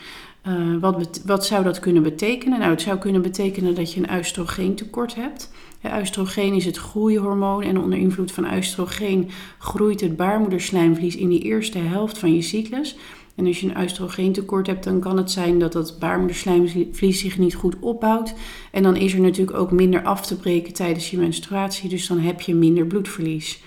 Uh, 0.49 0.81
wat, 0.81 1.23
wat 1.27 1.47
zou 1.47 1.65
dat 1.65 1.81
kunnen 1.81 2.03
betekenen? 2.03 2.59
Nou, 2.59 2.71
het 2.71 2.83
zou 2.83 2.99
kunnen 2.99 3.23
betekenen 3.23 3.75
dat 3.75 3.93
je 3.93 4.01
een 4.01 4.19
oestrogeentekort 4.19 5.15
hebt. 5.15 5.51
Ja, 5.81 6.01
oestrogeen 6.01 6.55
is 6.55 6.65
het 6.65 6.77
groeihormoon 6.77 7.63
en 7.63 7.79
onder 7.79 7.99
invloed 7.99 8.33
van 8.33 8.55
oestrogeen 8.55 9.31
groeit 9.59 10.01
het 10.01 10.17
baarmoederslijmvlies 10.17 11.17
in 11.17 11.29
die 11.29 11.43
eerste 11.43 11.79
helft 11.79 12.19
van 12.19 12.35
je 12.35 12.43
cyclus. 12.43 12.97
En 13.35 13.47
als 13.47 13.61
je 13.61 13.69
een 13.69 13.83
oestrogeentekort 13.83 14.67
hebt, 14.67 14.85
dan 14.85 15.01
kan 15.01 15.17
het 15.17 15.31
zijn 15.31 15.59
dat 15.59 15.73
dat 15.73 15.97
baarmoederslijmvlies 15.99 17.21
zich 17.21 17.39
niet 17.39 17.55
goed 17.55 17.77
opbouwt. 17.81 18.35
En 18.71 18.83
dan 18.83 18.97
is 18.97 19.15
er 19.15 19.21
natuurlijk 19.21 19.59
ook 19.59 19.71
minder 19.71 20.03
af 20.03 20.27
te 20.27 20.37
breken 20.37 20.73
tijdens 20.73 21.11
je 21.11 21.19
menstruatie, 21.19 21.89
dus 21.89 22.07
dan 22.07 22.19
heb 22.19 22.41
je 22.41 22.55
minder 22.55 22.87
bloedverlies. 22.87 23.63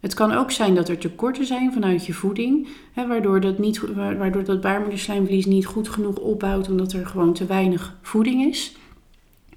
Het 0.00 0.14
kan 0.14 0.32
ook 0.32 0.50
zijn 0.50 0.74
dat 0.74 0.88
er 0.88 0.98
tekorten 0.98 1.46
zijn 1.46 1.72
vanuit 1.72 2.06
je 2.06 2.12
voeding, 2.12 2.68
hè, 2.92 3.06
waardoor, 3.06 3.40
dat 3.40 3.58
niet, 3.58 3.80
waardoor 3.94 4.44
dat 4.44 4.60
baarmoederslijmvlies 4.60 5.46
niet 5.46 5.66
goed 5.66 5.88
genoeg 5.88 6.16
opbouwt, 6.16 6.68
omdat 6.68 6.92
er 6.92 7.06
gewoon 7.06 7.32
te 7.32 7.46
weinig 7.46 7.96
voeding 8.02 8.44
is. 8.44 8.76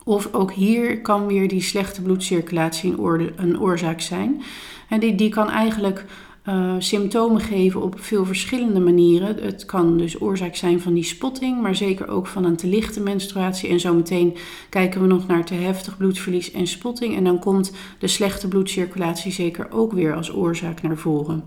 Of 0.03 0.33
ook 0.33 0.51
hier 0.51 1.01
kan 1.01 1.27
weer 1.27 1.47
die 1.47 1.61
slechte 1.61 2.01
bloedcirculatie 2.01 2.93
een, 3.35 3.59
oorzaak 3.59 4.01
zijn. 4.01 4.41
En 4.89 4.99
die, 4.99 5.15
die 5.15 5.29
kan 5.29 5.49
eigenlijk 5.49 6.05
uh, 6.49 6.75
symptomen 6.77 7.41
geven 7.41 7.81
op 7.81 7.99
veel 7.99 8.25
verschillende 8.25 8.79
manieren. 8.79 9.35
Het 9.43 9.65
kan 9.65 9.97
dus 9.97 10.21
oorzaak 10.21 10.55
zijn 10.55 10.81
van 10.81 10.93
die 10.93 11.03
spotting, 11.03 11.61
maar 11.61 11.75
zeker 11.75 12.07
ook 12.07 12.27
van 12.27 12.43
een 12.43 12.55
te 12.55 12.67
lichte 12.67 13.01
menstruatie. 13.01 13.69
En 13.69 13.79
zometeen 13.79 14.37
kijken 14.69 15.01
we 15.01 15.07
nog 15.07 15.27
naar 15.27 15.45
te 15.45 15.53
heftig 15.53 15.97
bloedverlies 15.97 16.51
en 16.51 16.67
spotting. 16.67 17.15
En 17.15 17.23
dan 17.23 17.39
komt 17.39 17.71
de 17.99 18.07
slechte 18.07 18.47
bloedcirculatie 18.47 19.31
zeker 19.31 19.71
ook 19.71 19.91
weer 19.91 20.15
als 20.15 20.33
oorzaak 20.33 20.81
naar 20.81 20.97
voren. 20.97 21.43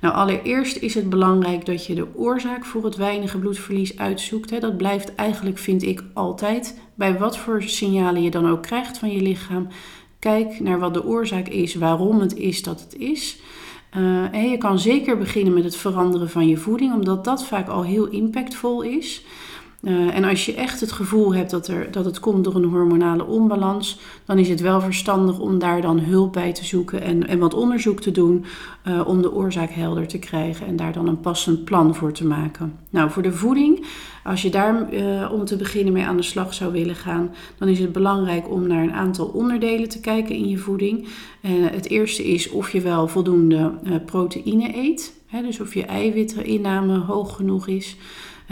Nou, 0.00 0.14
allereerst 0.14 0.76
is 0.76 0.94
het 0.94 1.10
belangrijk 1.10 1.66
dat 1.66 1.86
je 1.86 1.94
de 1.94 2.06
oorzaak 2.14 2.64
voor 2.64 2.84
het 2.84 2.96
weinige 2.96 3.38
bloedverlies 3.38 3.98
uitzoekt. 3.98 4.60
Dat 4.60 4.76
blijft 4.76 5.14
eigenlijk, 5.14 5.58
vind 5.58 5.82
ik, 5.82 6.02
altijd. 6.14 6.80
Bij 6.94 7.18
wat 7.18 7.38
voor 7.38 7.62
signalen 7.62 8.22
je 8.22 8.30
dan 8.30 8.48
ook 8.48 8.62
krijgt 8.62 8.98
van 8.98 9.10
je 9.10 9.22
lichaam. 9.22 9.68
Kijk 10.18 10.60
naar 10.60 10.78
wat 10.78 10.94
de 10.94 11.04
oorzaak 11.04 11.48
is, 11.48 11.74
waarom 11.74 12.20
het 12.20 12.36
is 12.36 12.62
dat 12.62 12.80
het 12.80 12.96
is. 12.96 13.38
Uh, 13.96 14.34
en 14.34 14.50
je 14.50 14.58
kan 14.58 14.78
zeker 14.78 15.18
beginnen 15.18 15.54
met 15.54 15.64
het 15.64 15.76
veranderen 15.76 16.30
van 16.30 16.48
je 16.48 16.56
voeding, 16.56 16.92
omdat 16.94 17.24
dat 17.24 17.46
vaak 17.46 17.68
al 17.68 17.82
heel 17.82 18.06
impactvol 18.06 18.82
is. 18.82 19.24
Uh, 19.82 20.16
en 20.16 20.24
als 20.24 20.46
je 20.46 20.54
echt 20.54 20.80
het 20.80 20.92
gevoel 20.92 21.34
hebt 21.34 21.50
dat, 21.50 21.68
er, 21.68 21.90
dat 21.90 22.04
het 22.04 22.20
komt 22.20 22.44
door 22.44 22.54
een 22.54 22.64
hormonale 22.64 23.26
onbalans, 23.26 24.00
dan 24.24 24.38
is 24.38 24.48
het 24.48 24.60
wel 24.60 24.80
verstandig 24.80 25.38
om 25.38 25.58
daar 25.58 25.80
dan 25.80 25.98
hulp 25.98 26.32
bij 26.32 26.52
te 26.52 26.64
zoeken 26.64 27.02
en, 27.02 27.28
en 27.28 27.38
wat 27.38 27.54
onderzoek 27.54 28.00
te 28.00 28.10
doen 28.10 28.44
uh, 28.88 29.08
om 29.08 29.22
de 29.22 29.32
oorzaak 29.32 29.70
helder 29.70 30.06
te 30.06 30.18
krijgen 30.18 30.66
en 30.66 30.76
daar 30.76 30.92
dan 30.92 31.08
een 31.08 31.20
passend 31.20 31.64
plan 31.64 31.94
voor 31.94 32.12
te 32.12 32.26
maken. 32.26 32.78
Nou, 32.90 33.10
voor 33.10 33.22
de 33.22 33.32
voeding, 33.32 33.86
als 34.24 34.42
je 34.42 34.50
daar 34.50 34.94
uh, 34.94 35.32
om 35.32 35.44
te 35.44 35.56
beginnen 35.56 35.92
mee 35.92 36.04
aan 36.04 36.16
de 36.16 36.22
slag 36.22 36.54
zou 36.54 36.72
willen 36.72 36.94
gaan, 36.94 37.34
dan 37.58 37.68
is 37.68 37.78
het 37.78 37.92
belangrijk 37.92 38.50
om 38.50 38.66
naar 38.66 38.82
een 38.82 38.92
aantal 38.92 39.26
onderdelen 39.26 39.88
te 39.88 40.00
kijken 40.00 40.34
in 40.34 40.48
je 40.48 40.58
voeding. 40.58 41.08
het 41.70 41.88
eerste 41.88 42.24
is 42.24 42.50
of 42.50 42.70
je 42.70 42.80
wel 42.80 43.08
voldoende 43.08 43.72
proteïne 44.06 44.76
eet, 44.76 45.14
hè, 45.26 45.42
dus 45.42 45.60
of 45.60 45.74
je 45.74 45.84
eiwitterinname 45.84 46.98
hoog 46.98 47.36
genoeg 47.36 47.68
is. 47.68 47.96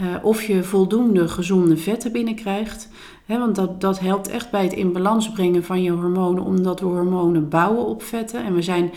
Uh, 0.01 0.05
of 0.21 0.43
je 0.43 0.63
voldoende 0.63 1.27
gezonde 1.27 1.77
vetten 1.77 2.11
binnenkrijgt. 2.11 2.89
Hè, 3.25 3.39
want 3.39 3.55
dat, 3.55 3.81
dat 3.81 3.99
helpt 3.99 4.27
echt 4.27 4.51
bij 4.51 4.63
het 4.63 4.73
in 4.73 4.91
balans 4.91 5.31
brengen 5.31 5.63
van 5.63 5.83
je 5.83 5.91
hormonen, 5.91 6.43
omdat 6.43 6.79
we 6.79 6.85
hormonen 6.85 7.49
bouwen 7.49 7.85
op 7.85 8.03
vetten. 8.03 8.43
En 8.43 8.53
we 8.53 8.61
zijn 8.61 8.91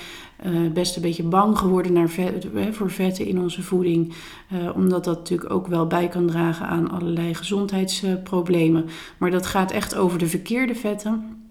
uh, 0.46 0.72
best 0.72 0.96
een 0.96 1.02
beetje 1.02 1.22
bang 1.22 1.58
geworden 1.58 1.92
naar 1.92 2.08
vet, 2.08 2.46
voor 2.70 2.90
vetten 2.90 3.26
in 3.26 3.40
onze 3.40 3.62
voeding, 3.62 4.14
uh, 4.52 4.76
omdat 4.76 5.04
dat 5.04 5.18
natuurlijk 5.18 5.50
ook 5.50 5.66
wel 5.66 5.86
bij 5.86 6.08
kan 6.08 6.26
dragen 6.26 6.66
aan 6.66 6.90
allerlei 6.90 7.34
gezondheidsproblemen. 7.34 8.84
Maar 9.18 9.30
dat 9.30 9.46
gaat 9.46 9.70
echt 9.70 9.94
over 9.94 10.18
de 10.18 10.26
verkeerde 10.26 10.74
vetten. 10.74 11.41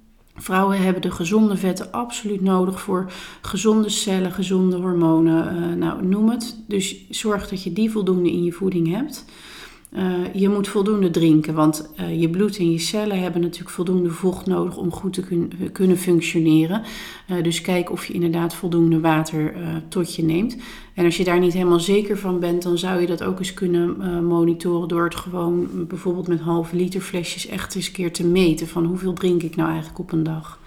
Vrouwen 0.42 0.82
hebben 0.82 1.02
de 1.02 1.12
gezonde 1.12 1.58
vetten 1.58 1.92
absoluut 1.92 2.42
nodig 2.42 2.82
voor 2.82 3.12
gezonde 3.42 3.90
cellen, 3.90 4.32
gezonde 4.32 4.76
hormonen, 4.76 5.56
uh, 5.56 5.76
nou 5.76 6.06
noem 6.06 6.30
het. 6.30 6.58
Dus 6.68 7.06
zorg 7.10 7.50
dat 7.50 7.64
je 7.64 7.74
die 7.74 7.92
voldoende 7.92 8.32
in 8.32 8.44
je 8.44 8.52
voeding 8.52 8.92
hebt. 8.96 9.26
Uh, 9.98 10.34
je 10.34 10.50
moet 10.50 10.68
voldoende 10.68 11.12
drinken, 11.12 11.54
want 11.54 11.92
uh, 12.00 12.22
je 12.22 12.30
bloed 12.30 12.58
en 12.58 12.72
je 12.72 12.80
cellen 12.80 13.20
hebben 13.20 13.42
natuurlijk 13.42 13.72
voldoende 13.72 14.10
vocht 14.10 14.46
nodig 14.46 14.78
om 14.78 14.92
goed 14.92 15.14
te 15.14 15.22
kun 15.22 15.52
kunnen 15.72 15.98
functioneren. 15.98 16.82
Uh, 17.32 17.44
dus 17.44 17.62
kijk 17.62 17.92
of 17.92 18.06
je 18.06 18.14
inderdaad 18.14 18.56
voldoende 18.56 19.00
water 19.00 19.54
tot 19.88 20.16
je 20.16 20.24
neemt. 20.24 20.58
En 20.94 21.06
als 21.06 21.18
je 21.18 21.24
daar 21.24 21.40
niet 21.40 21.54
helemaal 21.54 21.80
zeker 21.80 22.18
van 22.18 22.40
bent, 22.40 22.64
dan 22.64 22.78
zou 22.78 23.02
je 23.02 23.08
dat 23.08 23.24
ook 23.24 23.40
eens 23.40 23.54
kunnen 23.54 24.24
monitoren 24.26 24.88
door 24.88 25.04
het 25.04 25.16
gewoon 25.16 25.70
bijvoorbeeld 25.88 26.28
met 26.28 26.40
halve 26.40 26.76
liter 26.76 27.02
flesjes 27.02 27.48
echt 27.48 27.76
eens 27.76 27.88
een 27.88 27.94
keer 27.94 28.14
te 28.14 28.26
meten 28.28 28.68
van 28.68 28.86
hoeveel 28.86 29.14
drink 29.14 29.44
ik 29.44 29.56
nou 29.56 29.70
eigenlijk 29.70 30.00
op 30.00 30.12
een 30.12 30.24
dag. 30.24 30.60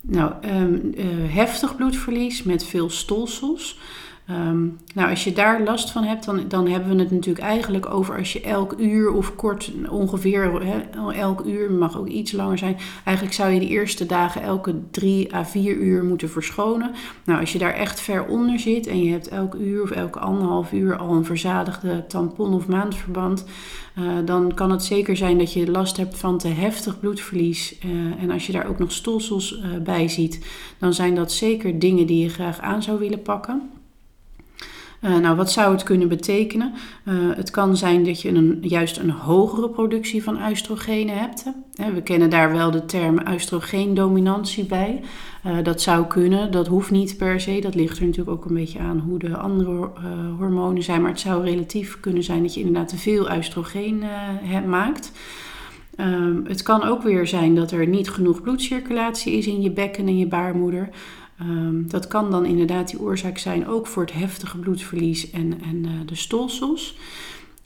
Nou, 0.00 0.32
um, 0.44 0.92
heftig 1.28 1.76
bloedverlies 1.76 2.42
met 2.42 2.64
veel 2.64 2.90
stolsels. 2.90 3.78
Um, 4.30 4.78
nou, 4.94 5.10
als 5.10 5.24
je 5.24 5.32
daar 5.32 5.62
last 5.62 5.90
van 5.90 6.04
hebt, 6.04 6.24
dan, 6.24 6.48
dan 6.48 6.68
hebben 6.68 6.96
we 6.96 7.02
het 7.02 7.10
natuurlijk 7.10 7.44
eigenlijk 7.44 7.86
over 7.86 8.18
als 8.18 8.32
je 8.32 8.40
elk 8.40 8.74
uur 8.78 9.12
of 9.12 9.36
kort 9.36 9.72
ongeveer, 9.90 10.62
hè, 10.62 10.80
elk 11.12 11.44
uur 11.44 11.70
mag 11.70 11.98
ook 11.98 12.08
iets 12.08 12.32
langer 12.32 12.58
zijn. 12.58 12.76
Eigenlijk 13.04 13.36
zou 13.36 13.52
je 13.52 13.60
de 13.60 13.68
eerste 13.68 14.06
dagen 14.06 14.42
elke 14.42 14.74
drie 14.90 15.34
à 15.34 15.44
vier 15.44 15.76
uur 15.76 16.04
moeten 16.04 16.30
verschonen. 16.30 16.90
Nou, 17.24 17.40
als 17.40 17.52
je 17.52 17.58
daar 17.58 17.74
echt 17.74 18.00
ver 18.00 18.24
onder 18.24 18.58
zit 18.58 18.86
en 18.86 19.02
je 19.02 19.10
hebt 19.10 19.28
elk 19.28 19.54
uur 19.54 19.82
of 19.82 19.90
elke 19.90 20.18
anderhalf 20.18 20.72
uur 20.72 20.96
al 20.96 21.12
een 21.12 21.24
verzadigde 21.24 22.06
tampon 22.06 22.54
of 22.54 22.66
maandverband, 22.66 23.44
uh, 23.98 24.04
dan 24.24 24.54
kan 24.54 24.70
het 24.70 24.84
zeker 24.84 25.16
zijn 25.16 25.38
dat 25.38 25.52
je 25.52 25.70
last 25.70 25.96
hebt 25.96 26.18
van 26.18 26.38
te 26.38 26.48
heftig 26.48 27.00
bloedverlies. 27.00 27.78
Uh, 27.84 28.22
en 28.22 28.30
als 28.30 28.46
je 28.46 28.52
daar 28.52 28.68
ook 28.68 28.78
nog 28.78 28.92
stolsels 28.92 29.58
uh, 29.58 29.82
bij 29.82 30.08
ziet, 30.08 30.46
dan 30.78 30.94
zijn 30.94 31.14
dat 31.14 31.32
zeker 31.32 31.78
dingen 31.78 32.06
die 32.06 32.22
je 32.22 32.28
graag 32.28 32.60
aan 32.60 32.82
zou 32.82 32.98
willen 32.98 33.22
pakken. 33.22 33.70
Uh, 35.04 35.18
nou, 35.18 35.36
wat 35.36 35.50
zou 35.50 35.72
het 35.72 35.82
kunnen 35.82 36.08
betekenen? 36.08 36.72
Uh, 37.04 37.14
het 37.36 37.50
kan 37.50 37.76
zijn 37.76 38.04
dat 38.04 38.20
je 38.20 38.28
een, 38.28 38.58
juist 38.60 38.98
een 38.98 39.10
hogere 39.10 39.68
productie 39.68 40.22
van 40.22 40.48
oestrogenen 40.50 41.18
hebt. 41.18 41.44
Hè. 41.74 41.92
We 41.92 42.02
kennen 42.02 42.30
daar 42.30 42.52
wel 42.52 42.70
de 42.70 42.84
term 42.84 43.20
oestrogeendominantie 43.32 44.64
bij. 44.64 45.00
Dat 45.62 45.80
zou 45.80 46.06
kunnen, 46.06 46.50
dat 46.50 46.66
hoeft 46.66 46.90
niet 46.90 47.16
per 47.16 47.40
se. 47.40 47.60
Dat 47.60 47.74
ligt 47.74 47.98
er 47.98 48.04
natuurlijk 48.04 48.30
ook 48.36 48.44
een 48.44 48.54
beetje 48.54 48.78
aan 48.78 48.98
hoe 48.98 49.18
de 49.18 49.36
andere 49.36 49.90
hormonen 50.38 50.82
zijn. 50.82 51.00
Maar 51.00 51.10
het 51.10 51.20
zou 51.20 51.44
relatief 51.44 52.00
kunnen 52.00 52.22
zijn 52.22 52.42
dat 52.42 52.54
je 52.54 52.60
inderdaad 52.60 52.88
te 52.88 52.98
veel 52.98 53.36
oestrogeen 53.36 54.02
maakt. 54.66 55.12
Um, 55.96 56.44
het 56.46 56.62
kan 56.62 56.82
ook 56.82 57.02
weer 57.02 57.26
zijn 57.26 57.54
dat 57.54 57.70
er 57.70 57.86
niet 57.86 58.10
genoeg 58.10 58.42
bloedcirculatie 58.42 59.32
is 59.32 59.46
in 59.46 59.62
je 59.62 59.70
bekken 59.70 60.06
en 60.06 60.18
je 60.18 60.26
baarmoeder. 60.26 60.88
Um, 61.48 61.88
dat 61.88 62.06
kan 62.06 62.30
dan 62.30 62.46
inderdaad 62.46 62.90
die 62.90 63.00
oorzaak 63.00 63.38
zijn 63.38 63.66
ook 63.66 63.86
voor 63.86 64.02
het 64.02 64.12
heftige 64.12 64.58
bloedverlies 64.58 65.30
en, 65.30 65.60
en 65.62 65.84
uh, 65.84 65.90
de 66.06 66.14
stolsels. 66.14 66.96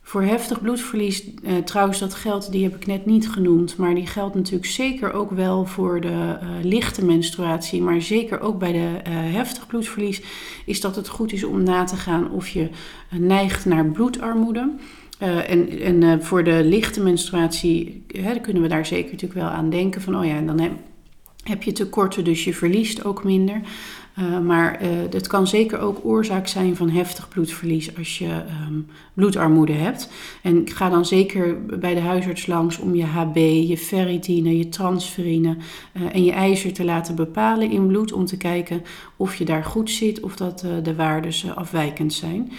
Voor 0.03 0.23
heftig 0.23 0.61
bloedverlies, 0.61 1.25
uh, 1.25 1.57
trouwens 1.57 1.99
dat 1.99 2.15
geldt, 2.15 2.53
die 2.53 2.63
heb 2.63 2.75
ik 2.75 2.87
net 2.87 3.07
niet 3.07 3.29
genoemd, 3.31 3.77
maar 3.77 3.95
die 3.95 4.07
geldt 4.07 4.35
natuurlijk 4.35 4.67
zeker 4.67 5.13
ook 5.13 5.31
wel 5.31 5.65
voor 5.65 6.01
de 6.01 6.09
uh, 6.09 6.39
lichte 6.63 7.05
menstruatie, 7.05 7.83
maar 7.83 8.03
zeker 8.03 8.41
ook 8.41 8.59
bij 8.59 8.73
de 8.73 9.11
heftig 9.11 9.67
bloedverlies, 9.67 10.23
is 10.67 10.81
dat 10.81 10.97
het 10.97 11.09
goed 11.09 11.33
is 11.33 11.45
om 11.45 11.63
na 11.63 11.85
te 11.85 11.97
gaan 11.97 12.31
of 12.31 12.49
je 12.49 12.69
neigt 13.11 13.65
naar 13.65 13.87
bloedarmoede. 13.87 14.71
en 15.19 15.81
en 15.81 16.25
voor 16.25 16.45
de 16.45 16.65
lichte 16.65 17.03
menstruatie 17.03 18.05
hè, 18.07 18.41
kunnen 18.41 18.63
we 18.63 18.69
daar 18.69 18.87
zeker 18.87 19.11
natuurlijk 19.11 19.41
wel 19.41 19.49
aan 19.49 19.71
denken 19.71 20.01
van, 20.01 20.17
oh 20.17 20.25
ja, 20.25 20.37
en 20.37 20.47
dan 20.47 20.61
heb 20.61 20.73
heb 21.49 21.63
je 21.63 21.73
tekorten, 21.73 22.25
dus 22.25 22.45
je 22.45 22.55
verliest 22.55 23.05
ook 23.05 23.25
minder. 23.25 23.61
Uh, 24.19 24.39
maar 24.39 24.83
uh, 24.83 24.89
het 25.11 25.27
kan 25.27 25.47
zeker 25.47 25.79
ook 25.79 25.99
oorzaak 26.03 26.47
zijn 26.47 26.77
van 26.77 26.91
heftig 26.91 27.29
bloedverlies 27.29 27.97
als 27.97 28.19
je 28.19 28.43
um, 28.69 28.87
bloedarmoede 29.15 29.73
hebt. 29.73 30.11
En 30.43 30.69
ga 30.69 30.89
dan 30.89 31.05
zeker 31.05 31.65
bij 31.65 31.95
de 31.95 32.01
huisarts 32.01 32.47
langs 32.47 32.79
om 32.79 32.95
je 32.95 33.05
HB, 33.05 33.37
je 33.69 33.79
ferritine, 33.79 34.59
je 34.59 34.69
transferine 34.69 35.57
uh, 35.97 36.15
en 36.15 36.25
je 36.25 36.33
ijzer 36.33 36.73
te 36.73 36.85
laten 36.85 37.15
bepalen 37.15 37.71
in 37.71 37.87
bloed. 37.87 38.13
Om 38.13 38.25
te 38.25 38.37
kijken 38.37 38.83
of 39.17 39.35
je 39.35 39.45
daar 39.45 39.65
goed 39.65 39.91
zit 39.91 40.21
of 40.21 40.37
dat 40.37 40.67
de 40.83 40.95
waardes 40.95 41.47
afwijkend 41.55 42.13
zijn. 42.13 42.53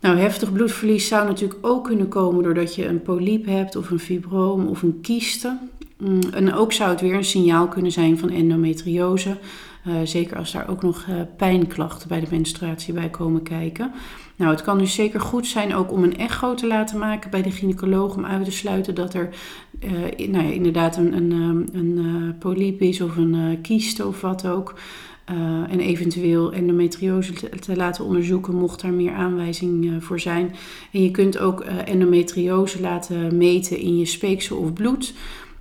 Nou, 0.00 0.18
heftig 0.18 0.52
bloedverlies 0.52 1.08
zou 1.08 1.26
natuurlijk 1.26 1.66
ook 1.66 1.84
kunnen 1.84 2.08
komen 2.08 2.42
doordat 2.42 2.74
je 2.74 2.86
een 2.86 3.02
polyp 3.02 3.46
hebt 3.46 3.76
of 3.76 3.90
een 3.90 3.98
fibroom 3.98 4.66
of 4.66 4.82
een 4.82 4.98
kieste. 5.00 5.58
Mm, 6.04 6.20
en 6.32 6.54
ook 6.54 6.72
zou 6.72 6.90
het 6.90 7.00
weer 7.00 7.14
een 7.14 7.24
signaal 7.24 7.68
kunnen 7.68 7.92
zijn 7.92 8.18
van 8.18 8.30
endometriose. 8.30 9.36
Uh, 9.86 9.94
zeker 10.04 10.36
als 10.36 10.52
daar 10.52 10.68
ook 10.68 10.82
nog 10.82 11.06
uh, 11.08 11.16
pijnklachten 11.36 12.08
bij 12.08 12.20
de 12.20 12.26
menstruatie 12.30 12.94
bij 12.94 13.10
komen 13.10 13.42
kijken. 13.42 13.92
Nou, 14.36 14.50
het 14.50 14.62
kan 14.62 14.78
dus 14.78 14.94
zeker 14.94 15.20
goed 15.20 15.46
zijn 15.46 15.74
ook 15.74 15.92
om 15.92 16.02
een 16.02 16.16
echo 16.16 16.54
te 16.54 16.66
laten 16.66 16.98
maken 16.98 17.30
bij 17.30 17.42
de 17.42 17.50
gynaecoloog 17.50 18.16
om 18.16 18.24
uit 18.24 18.44
te 18.44 18.50
sluiten 18.50 18.94
dat 18.94 19.14
er 19.14 19.28
uh, 19.84 20.28
nou 20.28 20.44
ja, 20.46 20.52
inderdaad 20.52 20.96
een, 20.96 21.12
een, 21.12 21.68
een 21.72 22.36
polyp 22.38 22.80
is 22.80 23.00
of 23.00 23.16
een 23.16 23.58
kieste 23.62 24.06
of 24.06 24.20
wat 24.20 24.46
ook. 24.46 24.74
en 25.68 25.80
eventueel 25.80 26.52
endometriose 26.52 27.32
te, 27.32 27.48
te, 27.48 27.76
laten 27.76 28.04
onderzoeken, 28.04 28.54
mocht 28.54 28.80
daar 28.80 28.92
meer 28.92 29.12
aanwijzing 29.12 30.04
voor 30.04 30.20
zijn. 30.20 30.54
En 30.92 31.02
je 31.02 31.10
kunt 31.10 31.38
ook 31.38 31.60
endometriose 31.60 32.80
laten 32.80 33.36
meten 33.36 33.78
in 33.78 33.98
je 33.98 34.06
speeksel 34.06 34.56
of 34.56 34.72
bloed. 34.72 35.14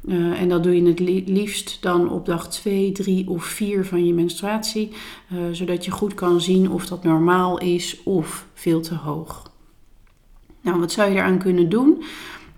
Uh, 0.06 0.42
en 0.42 0.50
dat 0.50 0.64
doe 0.64 0.76
je 0.76 0.88
het 0.88 1.28
liefst 1.30 1.78
dan 1.82 2.10
op 2.10 2.26
dag 2.26 2.50
2, 2.50 2.92
3 2.92 3.30
of 3.30 3.46
4 3.46 3.86
van 3.86 4.06
je 4.06 4.14
menstruatie, 4.14 4.92
uh, 5.34 5.40
zodat 5.52 5.86
je 5.86 5.92
goed 5.92 6.14
kan 6.14 6.42
zien 6.42 6.72
of 6.72 6.86
dat 6.86 7.04
normaal 7.04 7.60
is 7.60 8.04
of 8.04 8.48
veel 8.54 8.82
te 8.82 8.96
hoog. 8.96 9.52
Nou, 10.62 10.80
wat 10.80 10.92
zou 10.92 11.10
je 11.10 11.16
eraan 11.16 11.38
kunnen 11.38 11.70
doen? 11.70 12.04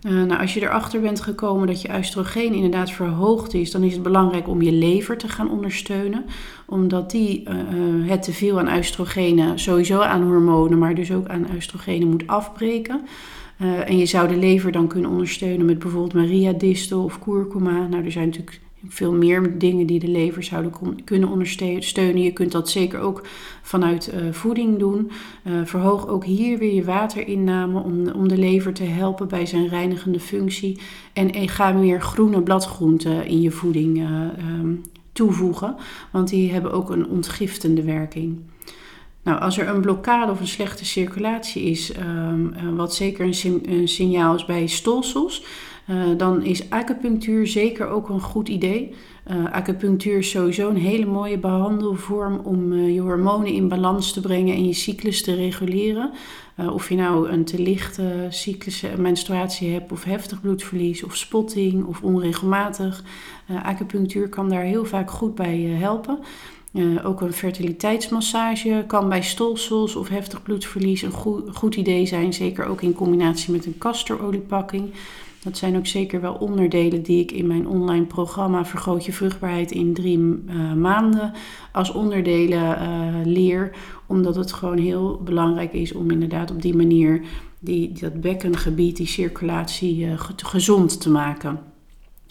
Uh, 0.02 0.22
nou, 0.22 0.40
als 0.40 0.54
je 0.54 0.60
erachter 0.60 1.00
bent 1.00 1.20
gekomen 1.20 1.66
dat 1.66 1.82
je 1.82 1.96
oestrogeen 1.98 2.54
inderdaad 2.54 2.90
verhoogd 2.90 3.54
is, 3.54 3.70
dan 3.70 3.82
is 3.82 3.92
het 3.92 4.02
belangrijk 4.02 4.48
om 4.48 4.62
je 4.62 4.72
lever 4.72 5.16
te 5.16 5.28
gaan 5.28 5.50
ondersteunen. 5.50 6.24
Omdat 6.66 7.10
die 7.10 7.48
het 8.04 8.22
teveel 8.22 8.60
aan 8.60 8.78
oestrogenen, 8.78 9.58
sowieso 9.58 10.00
aan 10.00 10.22
hormonen, 10.22 10.78
maar 10.78 10.94
dus 10.94 11.12
ook 11.12 11.28
aan 11.28 11.46
oestrogenen 11.54 12.08
moet 12.08 12.26
afbreken. 12.26 13.06
Uh, 13.62 13.88
en 13.88 13.98
je 13.98 14.06
zou 14.06 14.28
de 14.28 14.36
lever 14.36 14.72
dan 14.72 14.88
kunnen 14.88 15.10
ondersteunen 15.10 15.66
met 15.66 15.78
bijvoorbeeld 15.78 16.12
Maria-distel 16.12 17.04
of 17.04 17.18
kurkuma. 17.18 17.86
Nou, 17.86 18.04
er 18.04 18.12
zijn 18.12 18.26
natuurlijk 18.26 18.60
veel 18.88 19.12
meer 19.12 19.58
dingen 19.58 19.86
die 19.86 19.98
de 19.98 20.08
lever 20.08 20.42
zouden 20.42 20.72
kunnen 21.04 21.28
ondersteunen. 21.28 22.22
Je 22.22 22.32
kunt 22.32 22.52
dat 22.52 22.70
zeker 22.70 23.00
ook 23.00 23.26
vanuit 23.62 24.12
uh, 24.14 24.32
voeding 24.32 24.78
doen. 24.78 25.10
Uh, 25.46 25.52
verhoog 25.64 26.08
ook 26.08 26.24
hier 26.24 26.58
weer 26.58 26.74
je 26.74 26.84
waterinname 26.84 27.80
om, 27.80 28.08
om 28.08 28.28
de 28.28 28.38
lever 28.38 28.72
te 28.72 28.84
helpen 28.84 29.28
bij 29.28 29.46
zijn 29.46 29.68
reinigende 29.68 30.20
functie. 30.20 30.78
En, 31.12 31.48
ga 31.48 31.72
meer 31.72 32.02
groene 32.02 32.42
bladgroenten 32.42 33.26
in 33.26 33.40
je 33.40 33.50
voeding 33.50 34.08
um, 34.38 34.82
toevoegen, 35.12 35.76
want 36.10 36.28
die 36.28 36.52
hebben 36.52 36.72
ook 36.72 36.90
een 36.90 37.08
ontgiftende 37.08 37.82
werking. 37.82 38.38
Nou, 39.26 39.40
als 39.40 39.58
er 39.58 39.68
een 39.68 39.80
blokkade 39.80 40.32
of 40.32 40.40
een 40.40 40.46
slechte 40.46 40.84
circulatie 40.84 41.62
is, 41.62 41.92
ehm, 41.92 42.52
eh, 42.52 42.62
wat 42.74 42.94
zeker 42.94 43.24
een, 43.24 43.62
een, 43.72 43.88
signaal 43.88 44.34
is 44.34 44.44
bij 44.44 44.66
stolsels, 44.66 45.44
uh, 45.90 45.96
dan 46.16 46.42
is 46.42 46.70
acupunctuur 46.70 47.46
zeker 47.46 47.88
ook 47.88 48.08
een 48.08 48.20
goed 48.20 48.48
idee. 48.48 48.94
Uh, 49.30 49.52
acupunctuur 49.52 50.18
is 50.18 50.30
sowieso 50.30 50.68
een 50.68 50.76
hele 50.76 51.06
mooie 51.06 51.38
behandelvorm 51.38 52.38
om 52.38 52.74
je 52.74 53.00
hormonen 53.00 53.52
in 53.52 53.68
balans 53.68 54.12
te 54.12 54.20
brengen 54.20 54.54
en 54.54 54.66
je 54.66 54.72
cyclus 54.72 55.22
te 55.22 55.34
reguleren. 55.34 56.10
of 56.72 56.88
je 56.88 56.94
nou 56.94 57.28
een 57.28 57.44
te 57.44 57.62
lichte 57.62 58.26
cyclus, 58.28 58.84
menstruatie 58.98 59.72
hebt, 59.72 59.92
of 59.92 60.04
heftig 60.04 60.40
bloedverlies, 60.40 61.02
of 61.02 61.16
spotting, 61.16 61.84
of 61.84 62.02
onregelmatig. 62.02 63.02
acupunctuur 63.62 64.28
kan 64.28 64.48
daar 64.48 64.62
heel 64.62 64.84
vaak 64.84 65.10
goed 65.10 65.34
bij 65.34 65.58
helpen. 65.60 66.18
Uh, 66.72 67.06
ook 67.06 67.20
een 67.20 67.32
fertiliteitsmassage 67.32 68.84
kan 68.86 69.08
bij 69.08 69.22
stolsels 69.22 69.96
of 69.96 70.08
heftig 70.08 70.42
bloedverlies 70.42 71.02
een 71.02 71.10
goed, 71.10 71.56
goed 71.56 71.74
idee 71.74 72.06
zijn. 72.06 72.32
Zeker 72.32 72.66
ook 72.66 72.82
in 72.82 72.92
combinatie 72.92 73.52
met 73.52 73.66
een 73.66 73.78
castoroliepakking. 73.78 74.92
Dat 75.42 75.56
zijn 75.56 75.76
ook 75.76 75.86
zeker 75.86 76.20
wel 76.20 76.34
onderdelen 76.34 77.02
die 77.02 77.22
ik 77.22 77.32
in 77.32 77.46
mijn 77.46 77.68
online 77.68 78.04
programma 78.04 78.64
Vergroot 78.64 79.04
je 79.04 79.12
vruchtbaarheid 79.12 79.70
in 79.70 79.94
drie 79.94 80.18
uh, 80.18 80.72
maanden 80.72 81.32
als 81.72 81.92
onderdelen 81.92 82.82
uh, 82.82 83.14
leer. 83.24 83.70
Omdat 84.06 84.36
het 84.36 84.52
gewoon 84.52 84.78
heel 84.78 85.20
belangrijk 85.24 85.72
is 85.72 85.92
om 85.92 86.10
inderdaad 86.10 86.50
op 86.50 86.62
die 86.62 86.76
manier 86.76 87.20
die, 87.58 87.92
dat 87.92 88.20
bekkengebied, 88.20 88.96
die 88.96 89.06
circulatie 89.06 90.08
gezond 90.36 91.00
te 91.00 91.10
maken. 91.10 91.60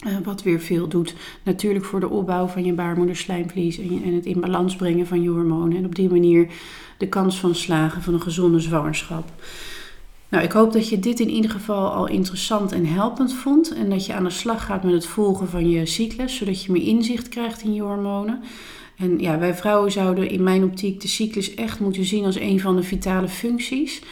Uh, 0.06 0.16
wat 0.24 0.42
weer 0.42 0.60
veel 0.60 0.88
doet 0.88 1.14
natuurlijk 1.42 1.84
voor 1.84 2.00
de 2.00 2.08
opbouw 2.08 2.46
van 2.46 2.64
je 2.64 2.72
baarmoederslijmvlies 2.72 3.78
en, 3.78 4.02
en, 4.04 4.14
het 4.14 4.26
in 4.26 4.40
balans 4.40 4.76
brengen 4.76 5.06
van 5.06 5.22
je 5.22 5.28
hormonen. 5.28 5.76
En 5.76 5.84
op 5.84 5.94
die 5.94 6.10
manier 6.10 6.48
de 6.98 7.08
kans 7.08 7.40
van 7.40 7.54
slagen 7.54 8.02
van 8.02 8.14
een 8.14 8.22
gezonde 8.22 8.60
zwangerschap. 8.60 9.32
Nou, 10.28 10.44
ik 10.44 10.52
hoop 10.52 10.72
dat 10.72 10.88
je 10.88 10.98
dit 10.98 11.20
in 11.20 11.30
ieder 11.30 11.50
geval 11.50 11.90
al 11.90 12.08
interessant 12.08 12.72
en 12.72 12.86
helpend 12.86 13.34
vond. 13.34 13.74
En 13.74 13.90
dat 13.90 14.06
je 14.06 14.12
aan 14.14 14.24
de 14.24 14.30
slag 14.30 14.64
gaat 14.64 14.82
met 14.82 14.92
het 14.92 15.06
volgen 15.06 15.48
van 15.48 15.70
je 15.70 15.86
cyclus, 15.86 16.36
zodat 16.36 16.64
je 16.64 16.72
meer 16.72 16.86
inzicht 16.86 17.28
krijgt 17.28 17.62
in 17.62 17.74
je 17.74 17.82
hormonen. 17.82 18.42
En 18.96 19.18
ja, 19.18 19.38
wij 19.38 19.54
vrouwen 19.54 19.92
zouden 19.92 20.30
in 20.30 20.42
mijn 20.42 20.64
optiek 20.64 21.00
de 21.00 21.08
cyclus 21.08 21.54
echt 21.54 21.80
moeten 21.80 22.04
zien 22.04 22.24
als 22.24 22.38
een 22.38 22.60
van 22.60 22.76
de 22.76 22.82
vitale 22.82 23.28
functies. 23.28 24.02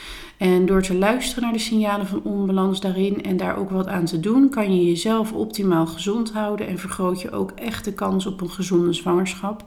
En 0.45 0.67
door 0.67 0.83
te 0.83 0.95
luisteren 0.95 1.43
naar 1.43 1.53
de 1.53 1.59
signalen 1.59 2.07
van 2.07 2.23
onbalans 2.23 2.81
daarin 2.81 3.23
en 3.23 3.37
daar 3.37 3.57
ook 3.57 3.71
wat 3.71 3.87
aan 3.87 4.05
te 4.05 4.21
doen, 4.21 4.49
kan 4.49 4.77
je 4.77 4.87
jezelf 4.87 5.33
optimaal 5.33 5.87
gezond 5.87 6.33
houden 6.33 6.67
en 6.67 6.79
vergroot 6.79 7.21
je 7.21 7.31
ook 7.31 7.51
echt 7.51 7.85
de 7.85 7.93
kans 7.93 8.27
op 8.27 8.41
een 8.41 8.51
gezonde 8.51 8.93
zwangerschap. 8.93 9.65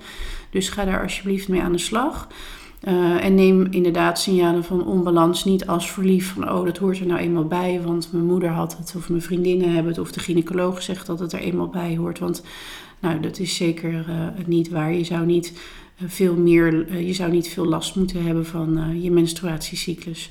Dus 0.49 0.69
ga 0.69 0.85
daar 0.85 1.01
alsjeblieft 1.01 1.47
mee 1.47 1.61
aan 1.61 1.71
de 1.71 1.77
slag. 1.77 2.27
Uh, 2.87 3.23
en 3.25 3.35
neem 3.35 3.67
inderdaad 3.69 4.19
signalen 4.19 4.63
van 4.63 4.85
onbalans 4.85 5.45
niet 5.45 5.67
als 5.67 5.91
verliefd 5.91 6.29
van 6.29 6.51
oh 6.51 6.65
dat 6.65 6.77
hoort 6.77 6.99
er 6.99 7.05
nou 7.05 7.19
eenmaal 7.19 7.47
bij, 7.47 7.81
want 7.83 8.09
mijn 8.11 8.25
moeder 8.25 8.49
had 8.49 8.77
het 8.77 8.93
of 8.97 9.09
mijn 9.09 9.21
vriendinnen 9.21 9.71
hebben 9.71 9.91
het 9.91 10.01
of 10.01 10.11
de 10.11 10.19
gynaecoloog 10.19 10.81
zegt 10.81 11.07
dat 11.07 11.19
het 11.19 11.33
er 11.33 11.39
eenmaal 11.39 11.69
bij 11.69 11.97
hoort. 11.97 12.19
Want 12.19 12.43
nou, 12.99 13.19
dat 13.19 13.39
is 13.39 13.55
zeker 13.55 13.91
uh, 13.91 14.27
niet 14.45 14.69
waar. 14.69 14.93
Je 14.93 15.03
zou 15.03 15.25
niet 15.25 15.53
uh, 16.01 16.09
veel 16.09 16.35
meer, 16.35 16.97
je 17.01 17.13
zou 17.13 17.31
niet 17.31 17.47
veel 17.47 17.65
last 17.65 17.95
moeten 17.95 18.23
hebben 18.23 18.45
van 18.45 19.01
je 19.01 19.11
menstruatiecyclus. 19.11 20.29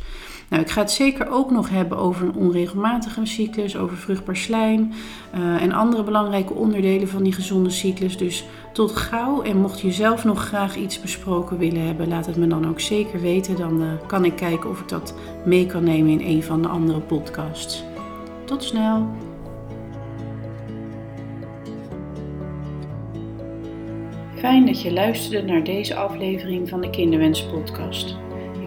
Nou, 0.48 0.62
ik 0.62 0.70
ga 0.70 0.80
het 0.80 0.90
zeker 0.90 1.30
ook 1.30 1.50
nog 1.50 1.70
hebben 1.70 1.98
over 1.98 2.26
een 2.26 2.34
onregelmatige 2.34 3.26
cyclus, 3.26 3.76
over 3.76 3.96
vruchtbaar 3.96 4.36
slijm 4.36 4.92
uh, 5.34 5.62
en 5.62 5.72
andere 5.72 6.02
belangrijke 6.02 6.54
onderdelen 6.54 7.08
van 7.08 7.22
die 7.22 7.32
gezonde 7.32 7.70
cyclus. 7.70 8.16
Dus 8.16 8.44
tot 8.72 8.96
gauw. 8.96 9.42
En 9.42 9.56
mocht 9.56 9.80
je 9.80 9.92
zelf 9.92 10.24
nog 10.24 10.46
graag 10.46 10.76
iets 10.76 11.00
besproken 11.00 11.58
willen 11.58 11.86
hebben, 11.86 12.08
laat 12.08 12.26
het 12.26 12.36
me 12.36 12.46
dan 12.46 12.68
ook 12.68 12.80
zeker 12.80 13.20
weten. 13.20 13.56
Dan 13.56 13.82
uh, 13.82 13.88
kan 14.06 14.24
ik 14.24 14.36
kijken 14.36 14.70
of 14.70 14.80
ik 14.80 14.88
dat 14.88 15.14
mee 15.44 15.66
kan 15.66 15.84
nemen 15.84 16.20
in 16.20 16.36
een 16.36 16.42
van 16.42 16.62
de 16.62 16.68
andere 16.68 17.00
podcasts. 17.00 17.84
Tot 18.44 18.62
snel! 18.62 19.06
Fijn 24.34 24.66
dat 24.66 24.82
je 24.82 24.92
luisterde 24.92 25.52
naar 25.52 25.64
deze 25.64 25.94
aflevering 25.94 26.68
van 26.68 26.80
de 26.80 26.90
Kinderwens 26.90 27.47
Podcast 27.47 28.16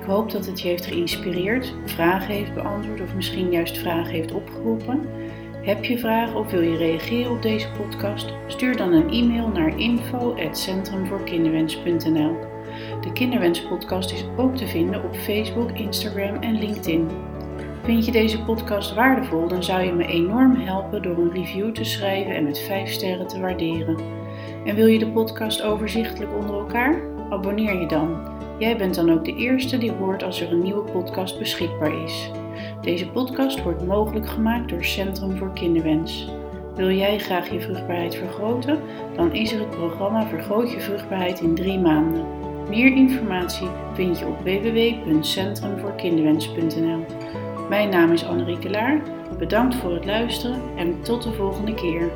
hoop 0.09 0.31
dat 0.31 0.45
het 0.45 0.61
je 0.61 0.67
heeft 0.67 0.85
geïnspireerd, 0.85 1.73
vragen 1.85 2.33
heeft 2.33 2.53
beantwoord 2.53 3.01
of 3.01 3.15
misschien 3.15 3.51
juist 3.51 3.77
vragen 3.77 4.13
heeft 4.13 4.33
opgeroepen. 4.33 5.01
Heb 5.61 5.85
je 5.85 5.97
vragen 5.97 6.35
of 6.35 6.51
wil 6.51 6.61
je 6.61 6.77
reageren 6.77 7.31
op 7.31 7.41
deze 7.41 7.71
podcast? 7.71 8.33
Stuur 8.47 8.77
dan 8.77 8.93
een 8.93 9.09
e-mail 9.09 9.47
naar 9.47 9.77
info@centrumvoorkinderwens.nl. 9.77 12.35
De 13.01 13.11
Kinderwens 13.13 13.67
podcast 13.67 14.11
is 14.11 14.25
ook 14.37 14.55
te 14.55 14.67
vinden 14.67 15.03
op 15.03 15.15
Facebook, 15.15 15.71
Instagram 15.71 16.35
en 16.35 16.59
LinkedIn. 16.59 17.09
Vind 17.83 18.05
je 18.05 18.11
deze 18.11 18.43
podcast 18.43 18.93
waardevol, 18.93 19.47
dan 19.47 19.63
zou 19.63 19.81
je 19.81 19.93
me 19.93 20.05
enorm 20.05 20.55
helpen 20.55 21.01
door 21.01 21.17
een 21.17 21.33
review 21.33 21.71
te 21.71 21.83
schrijven 21.83 22.35
en 22.35 22.43
met 22.43 22.59
5 22.59 22.89
sterren 22.89 23.27
te 23.27 23.39
waarderen. 23.39 23.97
En 24.65 24.75
wil 24.75 24.85
je 24.85 24.99
de 24.99 25.11
podcast 25.11 25.61
overzichtelijk 25.61 26.33
onder 26.33 26.55
elkaar? 26.55 27.01
Abonneer 27.29 27.79
je 27.79 27.87
dan. 27.87 28.37
Jij 28.59 28.77
bent 28.77 28.95
dan 28.95 29.11
ook 29.11 29.25
de 29.25 29.35
eerste 29.35 29.77
die 29.77 29.91
hoort 29.91 30.23
als 30.23 30.41
er 30.41 30.51
een 30.51 30.61
nieuwe 30.61 30.91
podcast 30.91 31.39
beschikbaar 31.39 32.03
is. 32.03 32.31
Deze 32.81 33.09
podcast 33.09 33.63
wordt 33.63 33.85
mogelijk 33.85 34.27
gemaakt 34.27 34.69
door 34.69 34.83
Centrum 34.83 35.37
voor 35.37 35.53
Kinderwens. 35.53 36.27
Wil 36.75 36.91
jij 36.91 37.19
graag 37.19 37.49
je 37.49 37.61
vruchtbaarheid 37.61 38.15
vergroten? 38.15 38.79
Dan 39.15 39.33
is 39.33 39.51
er 39.51 39.59
het 39.59 39.69
programma 39.69 40.27
Vergroot 40.27 40.71
je 40.71 40.79
vruchtbaarheid 40.79 41.39
in 41.39 41.55
drie 41.55 41.79
maanden. 41.79 42.25
Meer 42.69 42.95
informatie 42.95 43.67
vind 43.93 44.19
je 44.19 44.27
op 44.27 44.43
www.centrumvoorkinderwens.nl. 44.43 47.05
Mijn 47.69 47.89
naam 47.89 48.11
is 48.11 48.25
Annerieke 48.25 48.69
Laar. 48.69 49.01
Bedankt 49.37 49.75
voor 49.75 49.93
het 49.93 50.05
luisteren 50.05 50.61
en 50.75 51.01
tot 51.01 51.23
de 51.23 51.31
volgende 51.31 51.73
keer. 51.73 52.11